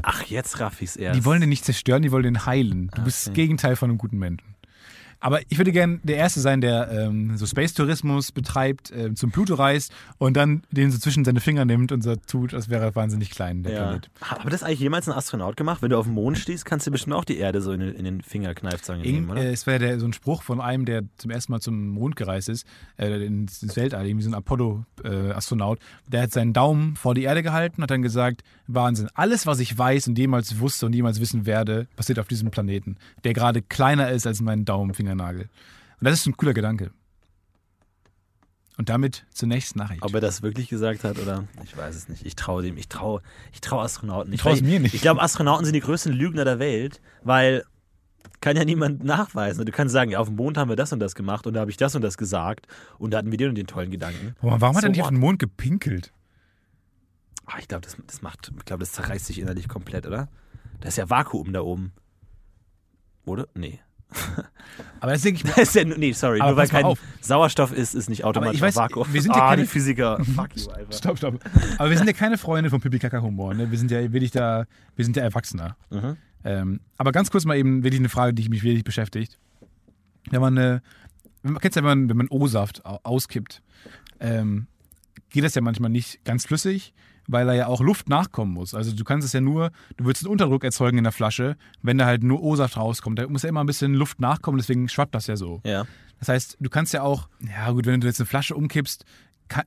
[0.03, 1.19] Ach, jetzt raff ich's erst.
[1.19, 2.91] Die wollen den nicht zerstören, die wollen den heilen.
[2.95, 4.56] Du bist das Gegenteil von einem guten Menschen.
[5.27, 9.55] Aber ich würde gerne der Erste sein, der ähm, so Space-Tourismus betreibt, ähm, zum Pluto
[9.55, 12.95] reist und dann den so zwischen seine Finger nimmt und so tut, als wäre er
[12.95, 13.79] wahnsinnig klein, der ja.
[13.79, 14.09] Planet.
[14.21, 15.81] Aber das eigentlich jemals ein Astronaut gemacht?
[15.81, 17.93] Wenn du auf dem Mond stehst, kannst du bestimmt auch die Erde so in den,
[17.95, 19.41] in den Finger kneifzangen nehmen, Irgend, oder?
[19.41, 22.15] äh, es wäre der, so ein Spruch von einem, der zum ersten Mal zum Mond
[22.15, 25.79] gereist ist, äh, ins, Weltall, irgendwie so ein Apollo-Astronaut.
[26.07, 29.77] der hat seinen Daumen vor die Erde gehalten, hat dann gesagt: Wahnsinn, alles, was ich
[29.77, 34.09] weiß und jemals wusste und jemals wissen werde, passiert auf diesem Planeten, der gerade kleiner
[34.09, 34.63] ist als mein
[35.17, 35.49] Daumenfingernagel.
[35.99, 36.91] Und das ist ein cooler Gedanke.
[38.77, 40.03] Und damit zur nächsten Nachricht.
[40.03, 42.25] Ob er das wirklich gesagt hat oder ich weiß es nicht.
[42.25, 44.39] Ich traue dem, ich traue ich trau Astronauten nicht.
[44.39, 44.93] Ich trau's Weil mir nicht.
[44.93, 47.65] Ich glaube, Astronauten sind die größten Lügner der Welt, weil
[48.39, 49.65] kann ja niemand nachweisen.
[49.65, 51.61] Du kannst sagen, ja, auf dem Mond haben wir das und das gemacht und da
[51.61, 52.67] habe ich das und das gesagt
[52.99, 54.35] und da hatten wir den und den tollen Gedanken.
[54.41, 56.13] Warum, warum hat So er nicht auf den Mond gepinkelt?
[57.47, 60.27] Ah, ich glaube, das, das macht, ich glaube, das zerreißt sich innerlich komplett, oder?
[60.81, 61.93] Da ist ja Vakuum da oben.
[63.25, 63.47] Oder?
[63.55, 63.79] Nee.
[64.99, 65.61] Aber das denke ich mir.
[65.61, 66.99] Ist ja, nee, sorry, Aber nur weil kein auf.
[67.21, 69.11] Sauerstoff ist, ist nicht automatisch weiß, Vakuum.
[69.11, 70.23] wir sind ja ah, keine- Physiker.
[70.35, 70.93] Fuck you, einfach.
[70.93, 71.39] Stopp, stopp.
[71.77, 73.53] Aber wir sind ja keine Freunde von Pipi Kaka Humor.
[73.53, 73.69] Ne?
[73.69, 74.65] Wir sind ja wirklich da,
[74.95, 75.75] wir sind ja Erwachsener.
[75.89, 76.17] Mhm.
[76.43, 79.37] Ähm, aber ganz kurz mal eben wirklich eine Frage, die mich wirklich beschäftigt.
[80.29, 80.55] Wenn man
[81.43, 83.61] wenn man kennt ja, wenn man, wenn man O-Saft au- auskippt,
[84.19, 84.67] ähm,
[85.29, 86.93] geht das ja manchmal nicht ganz flüssig,
[87.27, 88.73] weil da ja auch Luft nachkommen muss.
[88.73, 91.97] Also du kannst es ja nur, du willst einen Unterdruck erzeugen in der Flasche, wenn
[91.97, 93.19] da halt nur O-Saft rauskommt.
[93.19, 95.61] Da muss ja immer ein bisschen Luft nachkommen, deswegen schwappt das ja so.
[95.65, 95.85] Ja.
[96.19, 99.05] Das heißt, du kannst ja auch, ja gut, wenn du jetzt eine Flasche umkippst,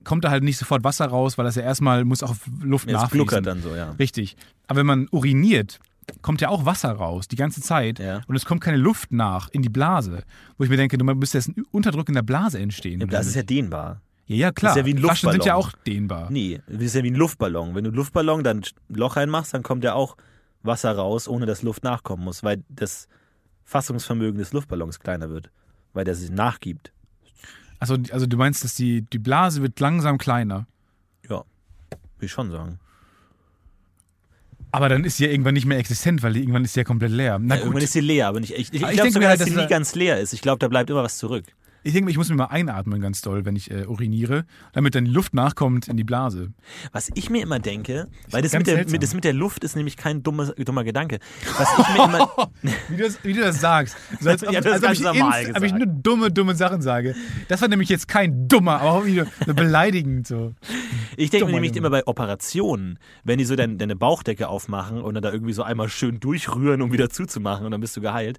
[0.04, 3.00] kommt da halt nicht sofort Wasser raus, weil das ja erstmal muss auch Luft Jetzt
[3.00, 3.42] nachfließen.
[3.42, 3.92] dann so, ja.
[3.92, 4.36] Richtig.
[4.66, 5.78] Aber wenn man uriniert,
[6.22, 7.98] kommt ja auch Wasser raus, die ganze Zeit.
[7.98, 8.22] Ja.
[8.26, 10.24] Und es kommt keine Luft nach in die Blase.
[10.58, 13.00] Wo ich mir denke, du müsste jetzt ein Unterdruck in der Blase entstehen.
[13.00, 14.00] Ja, Das ist ja dehnbar.
[14.30, 14.72] Ja, ja, klar.
[14.72, 15.84] ist ja wie ein Flaschen sind ja auch Luftballon.
[15.86, 16.28] dehnbar.
[16.30, 17.74] Nee, das ist ja wie ein Luftballon.
[17.74, 20.16] Wenn du einen Luftballon dann ein Loch reinmachst, dann kommt ja auch
[20.62, 23.08] Wasser raus, ohne dass Luft nachkommen muss, weil das
[23.64, 25.50] Fassungsvermögen des Luftballons kleiner wird,
[25.94, 26.92] weil der sich nachgibt.
[27.78, 30.66] Also, also du meinst, dass die, die Blase wird langsam kleiner.
[31.28, 31.44] Ja,
[32.18, 32.78] will ich schon sagen.
[34.72, 36.84] Aber dann ist sie ja irgendwann nicht mehr existent, weil die, irgendwann ist sie ja
[36.84, 37.38] komplett leer.
[37.40, 37.66] Na Ja, gut.
[37.66, 38.52] irgendwann ist sie leer, aber nicht.
[38.52, 40.32] Ich, ich, Aber ich glaube denke mir sogar, halt, dass sie nie ganz leer ist.
[40.32, 41.44] Ich glaube, da bleibt immer was zurück.
[41.82, 45.06] Ich denke, ich muss mir mal einatmen ganz doll, wenn ich äh, uriniere, damit dann
[45.06, 46.52] Luft nachkommt in die Blase.
[46.92, 49.76] Was ich mir immer denke, weil das mit, der, mit, das mit der Luft ist
[49.76, 51.18] nämlich kein dummer, dummer Gedanke.
[51.58, 52.50] Was ich mir immer.
[52.88, 53.96] Wie du das, wie du das sagst.
[54.20, 56.54] So als, ob- Ich hab das als ob ganz ich, ob ich nur dumme, dumme
[56.54, 57.14] Sachen sage.
[57.48, 60.54] Das war nämlich jetzt kein dummer, aber auch wieder so beleidigend so.
[61.16, 65.14] Ich denke mir nämlich immer bei Operationen, wenn die so dein, deine Bauchdecke aufmachen und
[65.14, 68.38] dann da irgendwie so einmal schön durchrühren, um wieder zuzumachen und dann bist du geheilt.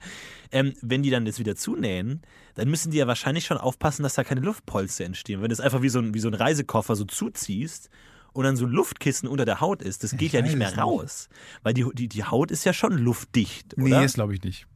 [0.52, 2.22] Ähm, wenn die dann das wieder zunähen,
[2.56, 5.42] dann müssen die ja wahrscheinlich schon aufpassen, dass da keine Luftpolster entstehen.
[5.42, 7.90] Wenn du es einfach wie so ein, wie so ein Reisekoffer so zuziehst
[8.34, 10.68] und dann so ein Luftkissen unter der Haut ist, das geht ja weiß nicht mehr
[10.70, 10.84] es nicht.
[10.84, 11.30] raus.
[11.64, 14.02] Weil die, die, die Haut ist ja schon luftdicht, Nee, oder?
[14.02, 14.68] das glaube ich nicht.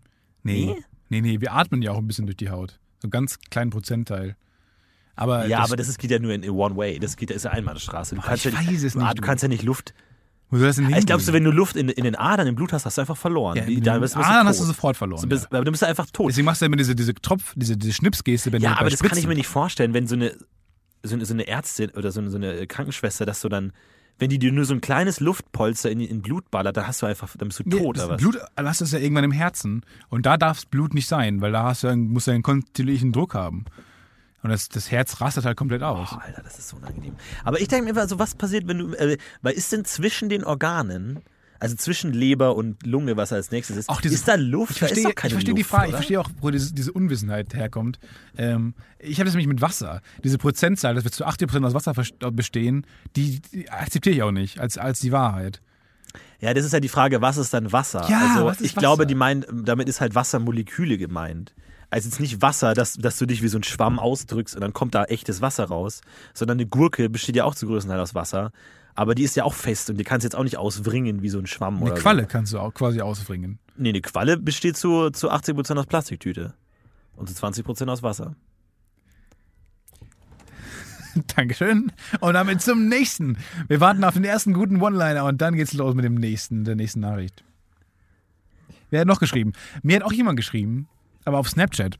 [0.43, 0.65] Nee.
[0.65, 0.83] Nee?
[1.09, 1.21] nee.
[1.21, 2.79] Nee, wir atmen ja auch ein bisschen durch die Haut.
[3.01, 4.35] So einen ganz kleinen Prozentteil.
[5.15, 6.99] Aber ja, das, aber das ist, geht ja nur in, in One Way.
[6.99, 8.15] Das geht, ist ja Einbahnstraße.
[8.15, 9.21] Du Ah, kannst ich ja es nicht, Ah, du.
[9.21, 9.93] Du kannst ja nicht Luft.
[10.51, 12.97] Denn Ich glaube, so, wenn du Luft in, in den Adern im Blut hast, hast
[12.97, 13.57] du einfach verloren.
[13.57, 14.67] ja, da bist, Adern du hast du tot.
[14.67, 15.21] sofort verloren.
[15.21, 15.57] Du bist, ja.
[15.57, 16.29] aber du bist einfach tot.
[16.29, 18.89] Deswegen machst du immer diese, diese Tropf, diese, diese Schnipsgeste, wenn Ja, du bei aber
[18.89, 20.35] das kann ich mir nicht vorstellen, wenn so eine,
[21.03, 23.73] so eine, so eine Ärztin oder so eine, so eine Krankenschwester, dass du dann,
[24.17, 27.05] wenn die dir nur so ein kleines Luftpolster in, in Blut ballert, dann hast du
[27.05, 28.21] einfach, dann bist du Nee, tot was?
[28.21, 29.81] Blut hast du ja irgendwann im Herzen.
[30.09, 33.33] Und da darf Blut nicht sein, weil da hast du, musst du einen kontinuierlichen Druck
[33.33, 33.65] haben.
[34.45, 36.09] Und das, das Herz rastet halt komplett aus.
[36.13, 37.15] Oh, Alter, das ist so unangenehm.
[37.43, 40.29] Aber ich denke mir immer so, was passiert, wenn du, äh, weil ist denn zwischen
[40.29, 41.19] den Organen,
[41.59, 44.73] also zwischen Leber und Lunge, was als nächstes ist, Auch diese- ist da Luft?
[44.73, 45.97] Ich verstehe, ich verstehe die Luft, Frage, ich oder?
[45.97, 47.97] verstehe auch, wo diese, diese Unwissenheit herkommt.
[48.37, 50.01] Ähm, ich habe das nämlich mit Wasser.
[50.23, 51.93] Diese Prozentzahl, dass wir zu 80% aus Wasser
[52.31, 55.61] bestehen, die, die akzeptiere ich auch nicht als, als die Wahrheit.
[56.39, 58.05] Ja, das ist ja die Frage, was ist dann Wasser?
[58.09, 59.07] Ja, also was ist ich glaube, Wasser?
[59.07, 61.55] die meint, damit ist halt Wassermoleküle gemeint.
[61.89, 64.73] Also jetzt nicht Wasser, dass, dass du dich wie so ein Schwamm ausdrückst und dann
[64.73, 66.01] kommt da echtes Wasser raus,
[66.33, 68.51] sondern eine Gurke besteht ja auch zu größten Teil aus Wasser.
[68.95, 71.29] Aber die ist ja auch fest und die kannst du jetzt auch nicht auswringen wie
[71.29, 73.59] so ein Schwamm Eine Qualle kannst du auch quasi ausbringen.
[73.75, 73.83] so.
[73.83, 76.53] Nee, eine Qualle besteht zu, zu 80% aus Plastiktüte
[77.17, 78.35] und zu 20% aus Wasser.
[81.35, 81.91] Dankeschön.
[82.19, 83.37] Und damit zum nächsten.
[83.67, 86.75] Wir warten auf den ersten guten One-Liner und dann geht's los mit dem nächsten, der
[86.75, 87.43] nächsten Nachricht.
[88.89, 89.53] Wer hat noch geschrieben?
[89.81, 90.87] Mir hat auch jemand geschrieben,
[91.25, 91.99] aber auf Snapchat.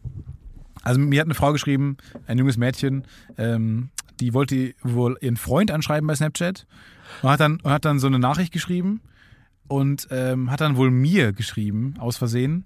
[0.83, 3.05] Also mir hat eine Frau geschrieben, ein junges Mädchen,
[3.37, 6.65] ähm, die wollte wohl ihren Freund anschreiben bei Snapchat
[7.21, 9.01] und hat dann, und hat dann so eine Nachricht geschrieben
[9.67, 12.65] und ähm, hat dann wohl mir geschrieben, aus Versehen,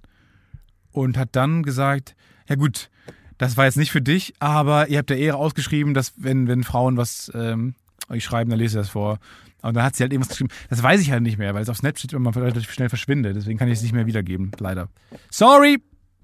[0.92, 2.16] und hat dann gesagt,
[2.48, 2.90] ja gut,
[3.38, 6.64] das war jetzt nicht für dich, aber ihr habt ja eher ausgeschrieben, dass wenn, wenn
[6.64, 7.76] Frauen was ähm,
[8.10, 9.20] euch schreiben, dann lese ich das vor.
[9.62, 10.52] Und dann hat sie halt irgendwas geschrieben.
[10.70, 13.36] Das weiß ich halt nicht mehr, weil es auf Snapchat immer relativ schnell verschwindet.
[13.36, 14.90] Deswegen kann ich es nicht mehr wiedergeben, leider.
[15.30, 15.82] Sorry!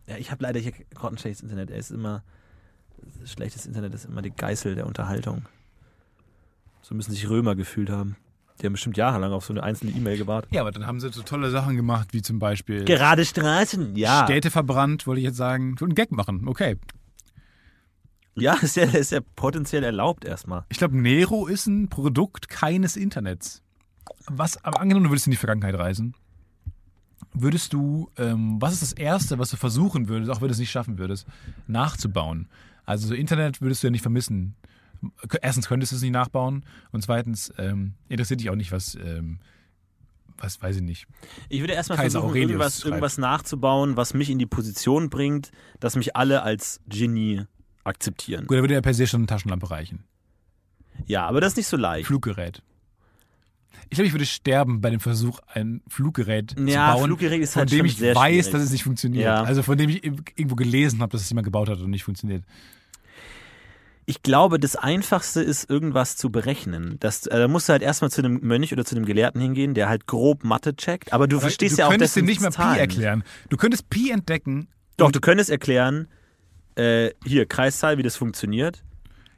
[0.08, 1.72] Ja, ich habe leider hier gerade ein schlechtes Internet.
[1.72, 2.24] Er ist immer,
[3.26, 5.46] schlechtes Internet ist immer die Geißel der Unterhaltung.
[6.82, 8.15] So müssen sich Römer gefühlt haben.
[8.62, 10.52] Die haben bestimmt jahrelang auf so eine einzelne E-Mail gewartet.
[10.54, 14.24] Ja, aber dann haben sie so tolle Sachen gemacht, wie zum Beispiel Gerade Straßen, ja.
[14.24, 15.76] Städte verbrannt, wollte ich jetzt sagen.
[15.82, 16.78] Einen Gag machen, okay.
[18.36, 20.63] Ja, ist ja, ist ja potenziell erlaubt erstmal.
[20.70, 23.62] Ich glaube, Nero ist ein Produkt keines Internets.
[24.28, 26.15] Was, aber angenommen, du würdest in die Vergangenheit reisen,
[27.36, 30.60] würdest du, ähm, was ist das Erste, was du versuchen würdest, auch wenn du es
[30.60, 31.28] nicht schaffen würdest,
[31.67, 32.48] nachzubauen?
[32.86, 34.56] Also so Internet würdest du ja nicht vermissen.
[35.41, 39.39] Erstens könntest du es nicht nachbauen und zweitens ähm, interessiert dich auch nicht, was, ähm,
[40.38, 41.08] was weiß ich nicht.
[41.50, 42.86] Ich würde erstmal Kaiser versuchen, Aurelius irgendwas, schreibt.
[42.86, 47.43] irgendwas nachzubauen, was mich in die Position bringt, dass mich alle als Genie
[47.84, 48.48] akzeptieren.
[48.48, 50.04] Gut, da würde ja per se schon eine Taschenlampe reichen.
[51.06, 52.08] Ja, aber das ist nicht so leicht.
[52.08, 52.62] Fluggerät.
[53.90, 57.54] Ich glaube, ich würde sterben bei dem Versuch, ein Fluggerät Ja, zu bauen, Fluggerät ist
[57.54, 58.52] von halt dem schon ich weiß, schwierig.
[58.52, 59.24] dass es nicht funktioniert.
[59.26, 59.44] Ja.
[59.44, 62.44] Also von dem ich irgendwo gelesen habe, dass es jemand gebaut hat und nicht funktioniert.
[64.08, 66.98] Ich glaube, das Einfachste ist, irgendwas zu berechnen.
[67.00, 69.74] Das, äh, da musst du halt erstmal zu einem Mönch oder zu einem Gelehrten hingehen,
[69.74, 71.12] der halt grob Mathe checkt.
[71.12, 72.76] Aber du verstehst du ja auch könntest dir nicht mal Zahlen.
[72.76, 73.24] Pi erklären.
[73.50, 74.68] Du könntest Pi entdecken.
[74.98, 76.08] Doch, du könntest erklären,
[76.76, 78.84] äh, hier, Kreiszahl, wie das funktioniert.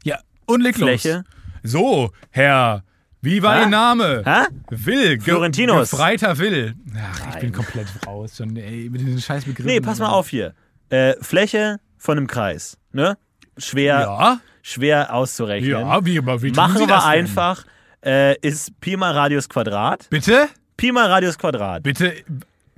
[0.04, 0.90] Ja, und leg los.
[0.90, 1.24] Fläche.
[1.64, 2.84] So, Herr,
[3.22, 3.62] wie war Hä?
[3.64, 4.22] Ihr Name?
[4.26, 4.46] Hä?
[4.70, 5.18] Will.
[5.18, 5.92] Ge- Florentinus.
[5.92, 6.76] Gefreiter Will.
[6.96, 7.40] Ach, ich Nein.
[7.42, 8.36] bin komplett raus.
[8.38, 9.66] Schon, ey, mit diesen scheiß Begriffen.
[9.68, 10.54] Nee, pass mal auf hier.
[10.90, 12.78] Äh, Fläche von einem Kreis.
[12.94, 13.18] Ne?
[13.58, 15.72] Schwer, Ja, schwer auszurechnen.
[15.72, 17.12] ja, wie, wie tun Machen Sie wir das denn?
[17.12, 17.66] einfach.
[18.06, 20.08] Äh, ist Pi mal Radius Quadrat.
[20.10, 20.48] Bitte?
[20.78, 21.82] Pi mal Radius Quadrat.
[21.84, 22.14] Bitte,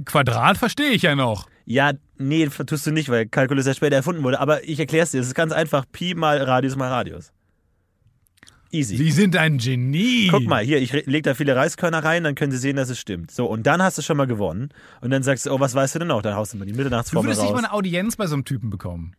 [0.05, 1.47] Quadrat verstehe ich ja noch.
[1.65, 4.39] Ja, nee, tust du nicht, weil Kalkulus ja später erfunden wurde.
[4.39, 5.19] Aber ich erkläre es dir.
[5.19, 5.85] Es ist ganz einfach.
[5.91, 7.31] Pi mal Radius mal Radius.
[8.71, 8.97] Easy.
[8.97, 10.27] Sie sind ein Genie.
[10.29, 12.99] Guck mal, hier, ich lege da viele Reiskörner rein, dann können Sie sehen, dass es
[12.99, 13.31] stimmt.
[13.31, 14.69] So, und dann hast du schon mal gewonnen.
[15.01, 16.21] Und dann sagst du, oh, was weißt du denn noch?
[16.21, 17.61] Dann haust du mal die Du Mitternachtsformel würdest nicht raus.
[17.61, 19.15] mal eine Audienz bei so einem Typen bekommen.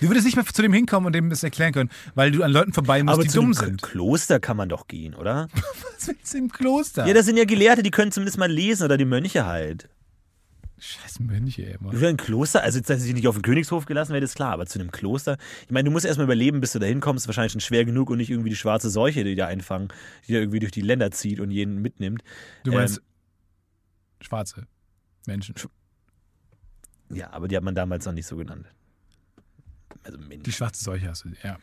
[0.00, 2.50] Du würdest nicht mehr zu dem hinkommen und dem das erklären können, weil du an
[2.52, 3.82] Leuten vorbei musst, Aber die zu dumm sind.
[3.82, 5.48] Kloster kann man doch gehen, oder?
[5.96, 7.06] Was willst du im Kloster?
[7.06, 9.88] Ja, das sind ja Gelehrte, die können zumindest mal lesen oder die Mönche halt.
[10.78, 11.96] Scheiß Mönche, ey, Mann.
[11.96, 14.52] Für ein Kloster, also jetzt, dass sie nicht auf den Königshof gelassen werden, ist klar,
[14.52, 17.52] aber zu einem Kloster, ich meine, du musst erstmal überleben, bis du da hinkommst, wahrscheinlich
[17.52, 19.88] schon schwer genug und nicht irgendwie die schwarze Seuche, die da einfangen,
[20.28, 22.22] die da irgendwie durch die Länder zieht und jeden mitnimmt.
[22.64, 23.04] Du meinst Ähm,
[24.20, 24.66] schwarze
[25.26, 25.54] Menschen.
[27.10, 28.66] Ja, aber die hat man damals noch nicht so genannt.
[30.02, 30.42] Also Mensch.
[30.44, 31.58] Die schwarze Seuche hast du, ja.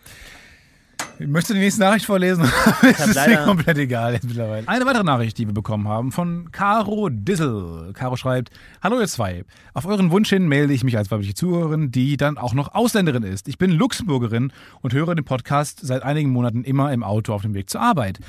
[1.20, 2.50] Möchtest du die nächste Nachricht vorlesen?
[2.82, 4.68] Es ist mir komplett egal jetzt mittlerweile.
[4.68, 7.94] Eine weitere Nachricht, die wir bekommen haben, von Caro Dissel.
[7.94, 8.50] Caro schreibt,
[8.82, 9.46] Hallo ihr zwei.
[9.74, 13.24] Auf euren Wunsch hin melde ich mich als weibliche Zuhörerin, die dann auch noch Ausländerin
[13.24, 13.48] ist.
[13.48, 17.54] Ich bin Luxemburgerin und höre den Podcast seit einigen Monaten immer im Auto auf dem
[17.54, 18.20] Weg zur Arbeit.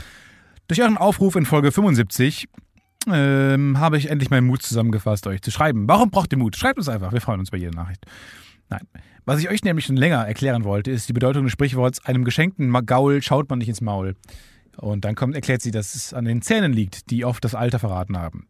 [0.68, 2.48] Durch euren Aufruf in Folge 75
[3.10, 5.88] ähm, habe ich endlich meinen Mut zusammengefasst, euch zu schreiben.
[5.88, 6.56] Warum braucht ihr Mut?
[6.56, 8.04] Schreibt uns einfach, wir freuen uns bei jeder Nachricht.
[8.68, 8.86] Nein.
[9.26, 12.72] Was ich euch nämlich schon länger erklären wollte, ist die Bedeutung des Sprichworts, einem geschenkten
[12.86, 14.16] Gaul schaut man nicht ins Maul.
[14.76, 17.78] Und dann kommt, erklärt sie, dass es an den Zähnen liegt, die oft das Alter
[17.78, 18.48] verraten haben.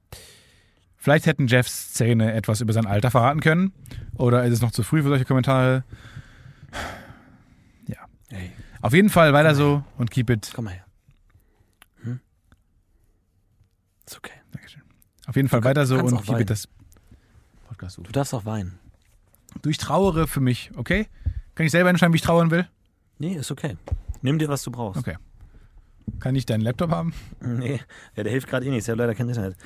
[0.97, 3.73] Vielleicht hätten Jeffs Zähne etwas über sein Alter verraten können.
[4.17, 5.85] Oder ist es noch zu früh für solche Kommentare?
[7.87, 7.99] Ja.
[8.31, 10.51] Ey, Auf jeden Fall weiter so und keep it.
[10.55, 10.87] komm mal her.
[12.03, 12.21] Hm?
[14.07, 14.33] Ist okay.
[14.51, 14.83] Dankeschön.
[15.27, 16.41] Auf jeden Fall weiter so und keep weinen.
[16.43, 16.69] it das
[17.69, 17.99] Podcast.
[17.99, 18.79] Du darfst auch weinen.
[19.63, 21.07] Du, ich trauere für mich, okay?
[21.55, 22.67] Kann ich selber entscheiden, wie ich trauern will?
[23.19, 23.77] Nee, ist okay.
[24.23, 24.99] Nimm dir, was du brauchst.
[24.99, 25.17] Okay.
[26.21, 27.15] Kann ich deinen Laptop haben?
[27.41, 27.81] Nee,
[28.17, 28.85] ja, der hilft gerade eh nicht.
[28.85, 29.57] Ich habe leider kein Internet.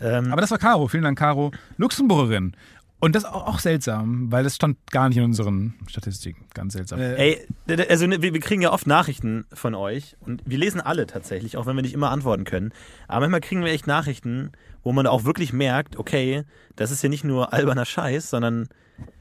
[0.00, 0.88] Ähm, Aber das war Caro.
[0.88, 1.52] Vielen Dank, Caro.
[1.76, 2.54] Luxemburgerin.
[2.98, 6.46] Und das ist auch, auch seltsam, weil das stand gar nicht in unseren Statistiken.
[6.54, 6.98] Ganz seltsam.
[6.98, 10.56] Ey, d- d- also ne, wir, wir kriegen ja oft Nachrichten von euch und wir
[10.56, 12.72] lesen alle tatsächlich, auch wenn wir nicht immer antworten können.
[13.06, 14.50] Aber manchmal kriegen wir echt Nachrichten,
[14.82, 18.68] wo man auch wirklich merkt, okay, das ist ja nicht nur alberner Scheiß, sondern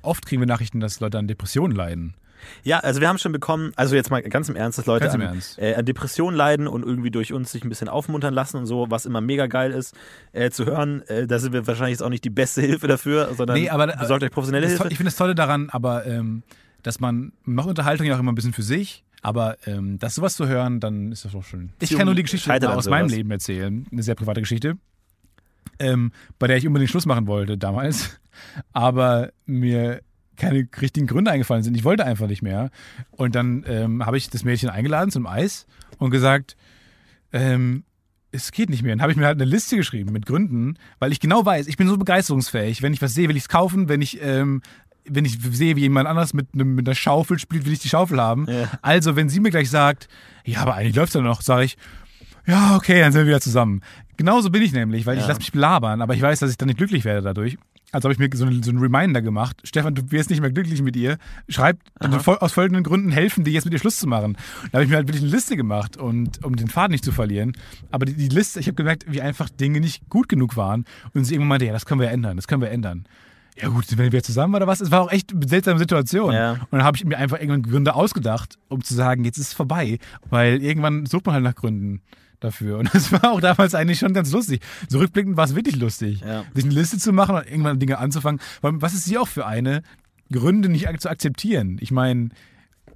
[0.02, 2.14] Oft kriegen wir Nachrichten, dass Leute an Depressionen leiden.
[2.64, 5.20] ja, also wir haben schon bekommen, also jetzt mal ganz im Ernst, dass Leute an,
[5.22, 5.58] Ernst.
[5.58, 8.86] Äh, an Depressionen leiden und irgendwie durch uns sich ein bisschen aufmuntern lassen und so,
[8.90, 9.96] was immer mega geil ist
[10.32, 11.02] äh, zu hören.
[11.08, 13.88] Äh, da sind wir wahrscheinlich jetzt auch nicht die beste Hilfe dafür, sondern Nee, aber-
[13.88, 14.88] besorgt euch professionelle Hilfe.
[14.90, 16.44] ich finde das Tolle daran, aber ähm,
[16.84, 19.04] dass man man macht Unterhaltung ja auch immer ein bisschen für sich.
[19.24, 21.72] Aber ähm, das sowas zu hören, dann ist das doch schön.
[21.80, 23.18] Ich kann nur die Geschichte aus meinem sowas.
[23.18, 23.88] Leben erzählen.
[23.92, 24.76] Eine sehr private Geschichte.
[25.80, 28.20] Ähm, bei der ich unbedingt Schluss machen wollte damals.
[28.74, 30.02] Aber mir
[30.36, 31.78] keine richtigen Gründe eingefallen sind.
[31.78, 32.70] Ich wollte einfach nicht mehr.
[33.12, 35.66] Und dann ähm, habe ich das Mädchen eingeladen zum Eis
[35.98, 36.56] und gesagt,
[37.32, 37.84] ähm,
[38.32, 38.94] es geht nicht mehr.
[38.94, 41.78] Dann habe ich mir halt eine Liste geschrieben mit Gründen, weil ich genau weiß, ich
[41.78, 42.82] bin so begeisterungsfähig.
[42.82, 43.88] Wenn ich was sehe, will ich es kaufen.
[43.88, 44.62] Wenn ich, ähm,
[45.08, 47.90] wenn ich sehe, wie jemand anders mit, einem, mit einer Schaufel spielt, will ich die
[47.90, 48.46] Schaufel haben.
[48.50, 48.70] Ja.
[48.82, 50.10] Also, wenn sie mir gleich sagt,
[50.44, 51.78] ja, aber eigentlich läuft es ja noch, sage ich,
[52.48, 53.82] ja, okay, dann sind wir wieder zusammen.
[54.18, 55.28] Genauso bin ich nämlich, weil ich Ja.
[55.30, 57.58] lasse mich belabern, aber ich weiß, dass ich dann nicht glücklich werde dadurch.
[57.92, 59.62] Also habe ich mir so einen, so einen Reminder gemacht.
[59.64, 61.18] Stefan, du wirst nicht mehr glücklich mit ihr.
[61.48, 64.38] Schreib fol- aus folgenden Gründen helfen, dir jetzt mit ihr Schluss zu machen.
[64.72, 67.14] Da habe ich mir halt wirklich eine Liste gemacht, und, um den Faden nicht zu
[67.14, 67.54] verlieren.
[67.92, 70.84] Aber die, die Liste, ich habe gemerkt, wie einfach Dinge nicht gut genug waren.
[71.14, 73.06] Und sie irgendwann meinte, ja, das können wir ändern, das können wir ändern.
[73.62, 74.82] Ja gut, wenn wir zusammen oder was?
[74.82, 76.34] Es war auch echt eine seltsame Situation.
[76.34, 76.52] Ja.
[76.54, 79.54] Und dann habe ich mir einfach irgendwann Gründe ausgedacht, um zu sagen, jetzt ist es
[79.54, 80.00] vorbei.
[80.30, 82.02] Weil irgendwann sucht man halt nach Gründen
[82.40, 82.78] dafür.
[82.80, 84.62] Und das war auch damals eigentlich schon ganz lustig.
[84.90, 86.44] So rückblickend war es wirklich lustig, Ja.
[86.54, 88.40] sich eine Liste zu machen und irgendwann Dinge anzufangen.
[88.62, 89.82] Weil was ist sie auch für eine,
[90.32, 91.78] Gründe nicht zu akzeptieren?
[91.82, 92.30] Ich meine,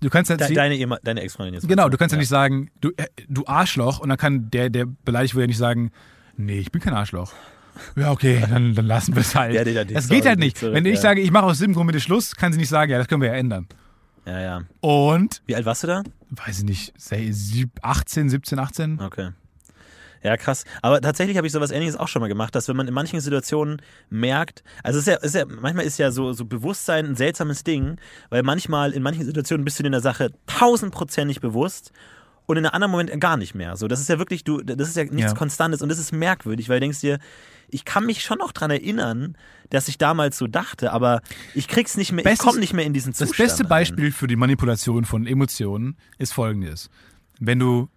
[0.01, 1.67] du kannst halt De deine, deine Ex-Freundin jetzt.
[1.67, 4.85] Genau, du kannst ja, nicht sagen, du, äh, du Arschloch, und dann kann der, der
[4.85, 5.91] beleidigt wurde, ja nicht sagen,
[6.37, 7.33] nee, ich bin kein Arschloch.
[7.95, 9.53] Ja, okay, dann, dann lassen wir es halt.
[9.53, 10.57] Ja, die- die- das geht halt nicht.
[10.57, 11.01] zurück, Wenn ich ja.
[11.01, 13.21] sage, ich mache aus diesem Grund mit Schluss, kann sie nicht sagen, ja, das können
[13.21, 13.67] wir ja ändern.
[14.25, 14.61] Ja, ja.
[14.81, 16.03] Und, Wie alt warst du da?
[16.29, 18.99] Weiß ich nicht, sei sieb- 18, 17, 18?
[19.01, 19.29] Okay.
[20.21, 20.65] Ja, krass.
[20.81, 23.21] Aber tatsächlich habe ich sowas ähnliches auch schon mal gemacht, dass wenn man in manchen
[23.21, 27.15] Situationen merkt, also es ist ja, ist ja manchmal ist ja so, so Bewusstsein ein
[27.15, 27.95] seltsames Ding,
[28.29, 31.93] weil manchmal in manchen Situationen bist du dir in der Sache tausendprozentig bewusst
[32.47, 33.77] und in einem anderen Moment gar nicht mehr.
[33.77, 35.37] So, das ist ja wirklich, du, das ist ja nichts Ja.
[35.37, 37.19] Konstantes und das ist merkwürdig, weil du denkst dir,
[37.71, 39.35] ich kann mich schon noch dran erinnern,
[39.69, 41.21] dass ich damals so dachte, aber
[41.53, 43.37] ich krieg's nicht mehr, ich Bestes- komme nicht mehr in diesen Das Zustand.
[43.37, 43.69] beste rein.
[43.69, 46.89] Beispiel für die Manipulation von Emotionen ist folgendes.
[47.39, 47.89] Wenn du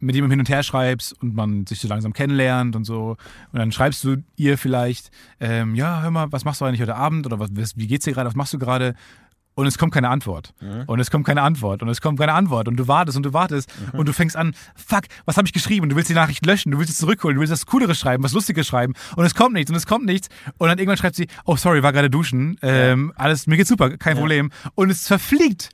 [0.00, 3.16] mit jemandem hin und her schreibst und man sich so langsam kennenlernt und so,
[3.52, 6.96] und dann schreibst du ihr vielleicht, ähm, ja, hör mal, was machst du eigentlich heute
[6.96, 8.94] Abend oder was- wie geht's dir gerade, was machst du gerade?
[9.54, 10.54] Und es kommt keine Antwort.
[10.86, 11.82] Und es kommt keine Antwort.
[11.82, 12.68] Und es kommt keine Antwort.
[12.68, 13.70] Und du wartest und du wartest.
[13.92, 15.82] Und du fängst an, fuck, was habe ich geschrieben?
[15.84, 16.72] Und du willst die Nachricht löschen.
[16.72, 17.34] Du willst es zurückholen.
[17.34, 18.94] Du willst was Cooleres schreiben, was Lustiges schreiben.
[19.14, 19.70] Und es kommt nichts.
[19.70, 20.28] Und es kommt nichts.
[20.56, 22.58] Und dann irgendwann schreibt sie, oh, sorry, war gerade duschen.
[22.62, 24.50] Ähm, Alles, mir geht's super, kein Problem.
[24.74, 25.68] Und es verfliegt.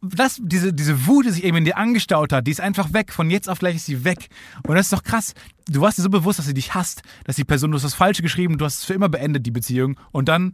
[0.00, 3.12] Das, diese, diese Wut, die sich eben in dir angestaut hat, die ist einfach weg.
[3.12, 4.28] Von jetzt auf gleich ist sie weg.
[4.66, 5.32] Und das ist doch krass.
[5.66, 7.94] Du warst dir so bewusst, dass sie dich hasst, dass die Person, du hast das
[7.94, 9.98] Falsche geschrieben, du hast es für immer beendet, die Beziehung.
[10.12, 10.52] Und dann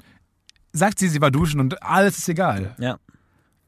[0.73, 2.75] sagt sie, sie war duschen und alles ist egal.
[2.79, 2.99] Ja.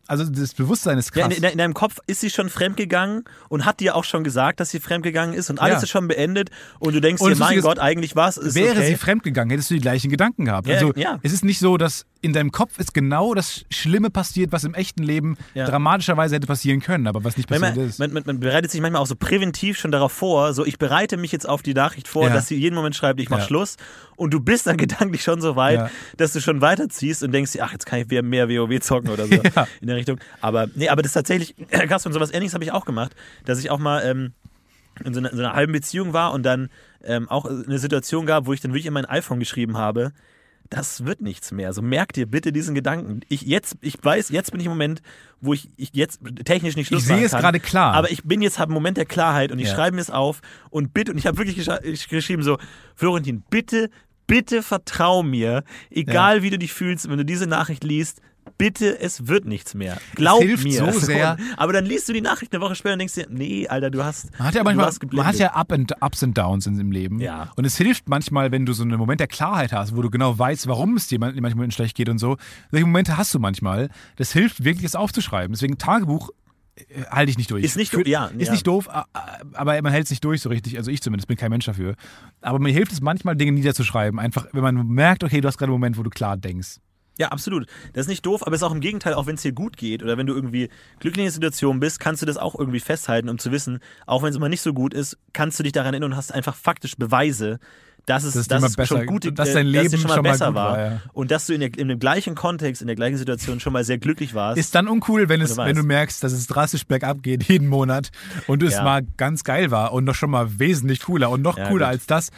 [0.09, 1.39] Also das Bewusstsein ist Ja, krass.
[1.39, 4.69] in, in deinem Kopf ist sie schon fremdgegangen und hat dir auch schon gesagt, dass
[4.71, 5.83] sie fremdgegangen ist und alles Ja.
[5.85, 8.89] ist schon beendet und du denkst Und dir, mein Gott, eigentlich was ist Wäre okay.
[8.89, 10.67] sie fremdgegangen, hättest du die gleichen Gedanken gehabt.
[10.67, 11.19] Ja, also ja.
[11.23, 14.75] es ist nicht so, dass in deinem Kopf ist genau das Schlimme passiert, was im
[14.75, 15.67] echten Leben Ja.
[15.67, 17.99] dramatischerweise hätte passieren können, aber was nicht passiert Manchmal, ist.
[18.01, 21.17] man, man, man bereitet sich manchmal auch so präventiv schon darauf vor, so ich bereite
[21.17, 22.35] mich jetzt auf die Nachricht vor, Ja.
[22.35, 23.47] dass sie jeden Moment schreibt, ich mach Ja.
[23.47, 23.77] Schluss
[24.17, 25.91] und du bist dann gedanklich schon so weit, Ja.
[26.17, 29.27] dass du schon weiterziehst und denkst, ach, jetzt kann ich wieder mehr WoW zocken oder
[29.27, 29.67] so Ja.
[29.81, 30.19] in der Richtung.
[30.41, 31.55] Aber nee, aber das ist tatsächlich,
[31.89, 33.15] Gast und sowas ähnliches habe ich auch gemacht,
[33.45, 34.33] dass ich auch mal ähm,
[35.05, 36.69] in so einer, in so einer halben Beziehung war und dann
[37.05, 40.13] ähm, auch eine Situation gab, wo ich dann wirklich in mein iPhone geschrieben habe,
[40.73, 41.73] das wird nichts mehr.
[41.75, 43.21] So merkt ihr bitte diesen Gedanken.
[43.29, 45.03] Ich jetzt, ich weiß, jetzt bin ich im Moment,
[45.41, 47.93] wo ich, ich jetzt technisch nicht Schluss Ich sehe es gerade klar.
[47.95, 49.75] Aber ich bin jetzt, habe einen Moment der Klarheit und ich Ja.
[49.75, 52.57] schreibe mir es auf und bitte, und ich habe wirklich ich geschrieben so,
[52.95, 53.91] Florentin, bitte,
[54.27, 58.23] bitte vertrau mir, egal wie du dich fühlst, wenn du diese Nachricht liest,
[58.59, 59.99] bitte, es wird nichts mehr.
[60.15, 60.93] Glaub hilft mir.
[60.93, 61.37] so sehr.
[61.57, 64.05] Aber dann liest du die Nachricht eine Woche später und denkst dir, nee, Alter, du
[64.05, 66.93] hast, Man hat ja manchmal, man hat ja Up and, Ups und Downs in, im
[66.93, 67.21] Leben.
[67.21, 67.51] Ja.
[67.57, 70.39] Und es hilft manchmal, wenn du so einen Moment der Klarheit hast, wo du genau
[70.39, 72.37] weißt, warum es dir man- in manchen Momenten schlecht geht und so.
[72.71, 73.89] Solche Momente hast du manchmal.
[74.17, 75.53] Das hilft wirklich, es aufzuschreiben.
[75.53, 76.31] Deswegen Tagebuch
[76.77, 77.65] äh, halte ich nicht durch.
[77.65, 78.53] Ist nicht Für- doof, ja, Ist ja.
[78.53, 78.89] nicht doof,
[79.55, 80.77] aber man hält es nicht durch so richtig.
[80.79, 81.95] Also ich zumindest, bin kein Mensch dafür.
[82.41, 84.19] Aber mir hilft es manchmal, Dinge niederzuschreiben.
[84.21, 86.77] Einfach, wenn man merkt, okay, du hast gerade einen Moment, wo du klar denkst.
[87.23, 87.67] Ja, absolut.
[87.93, 89.77] Das ist nicht doof, aber es ist auch im Gegenteil, auch wenn es dir gut
[89.77, 90.69] geht oder wenn du irgendwie
[91.01, 94.23] glücklich in der Situation bist, kannst du das auch irgendwie festhalten, um zu wissen, auch
[94.23, 96.55] wenn es mal nicht so gut ist, kannst du dich daran erinnern und hast einfach
[96.57, 97.59] faktisch Beweise,
[98.07, 100.09] dass es, Dass es dass es besser- schon gut, dass äh, dein dass Leben schon
[100.09, 101.03] mal schon mal besser war, war, ja.
[101.13, 103.85] und dass du in, der, in dem gleichen Kontext, in der gleichen Situation schon mal
[103.85, 104.59] sehr glücklich warst.
[104.59, 108.11] Ist dann uncool, wenn, es, wenn du merkst, dass es drastisch bergab geht jeden Monat
[108.49, 108.83] und es Ja.
[108.83, 111.93] mal ganz geil war und noch schon mal wesentlich cooler und noch Ja, cooler gut.
[111.95, 112.31] als das.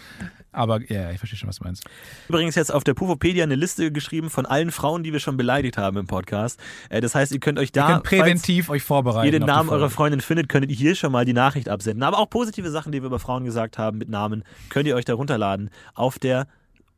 [0.55, 1.85] Aber ja, ich verstehe schon, was du meinst.
[2.29, 5.77] übrigens jetzt auf der Pufopedia eine Liste geschrieben von allen Frauen, die wir schon beleidigt
[5.77, 6.61] haben im Podcast.
[6.89, 9.27] Äh, das heißt, ihr könnt euch da Ihr könnt präventiv euch vorbereiten.
[9.27, 12.03] ihr den Namen eurer Freundin findet, könntet ihr hier schon mal die Nachricht absenden.
[12.03, 15.05] Aber auch positive Sachen, die wir über Frauen gesagt haben mit Namen, könnt ihr euch
[15.05, 16.47] da runterladen auf der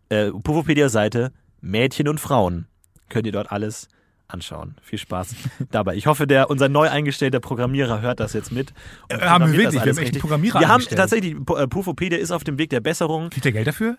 [0.08, 2.66] äh, Pufopedia-Seite Mädchen und Frauen.
[3.08, 3.88] Könnt ihr dort alles
[4.28, 4.76] anschauen.
[4.82, 5.34] Viel Spaß
[5.70, 5.96] dabei.
[5.96, 8.72] Ich hoffe, der unser neu eingestellter Programmierer hört das jetzt mit.
[9.08, 10.20] Äh, haben wir wirklich, wir haben echt einen.
[10.20, 13.30] Programmierer Wir haben tatsächlich, äh, Pufopedia ist auf dem Weg der Besserung.
[13.30, 13.96] Kriegt ihr Geld dafür?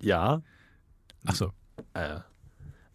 [0.00, 0.42] Ja.
[1.26, 1.52] Ach so.
[1.94, 2.20] Äh,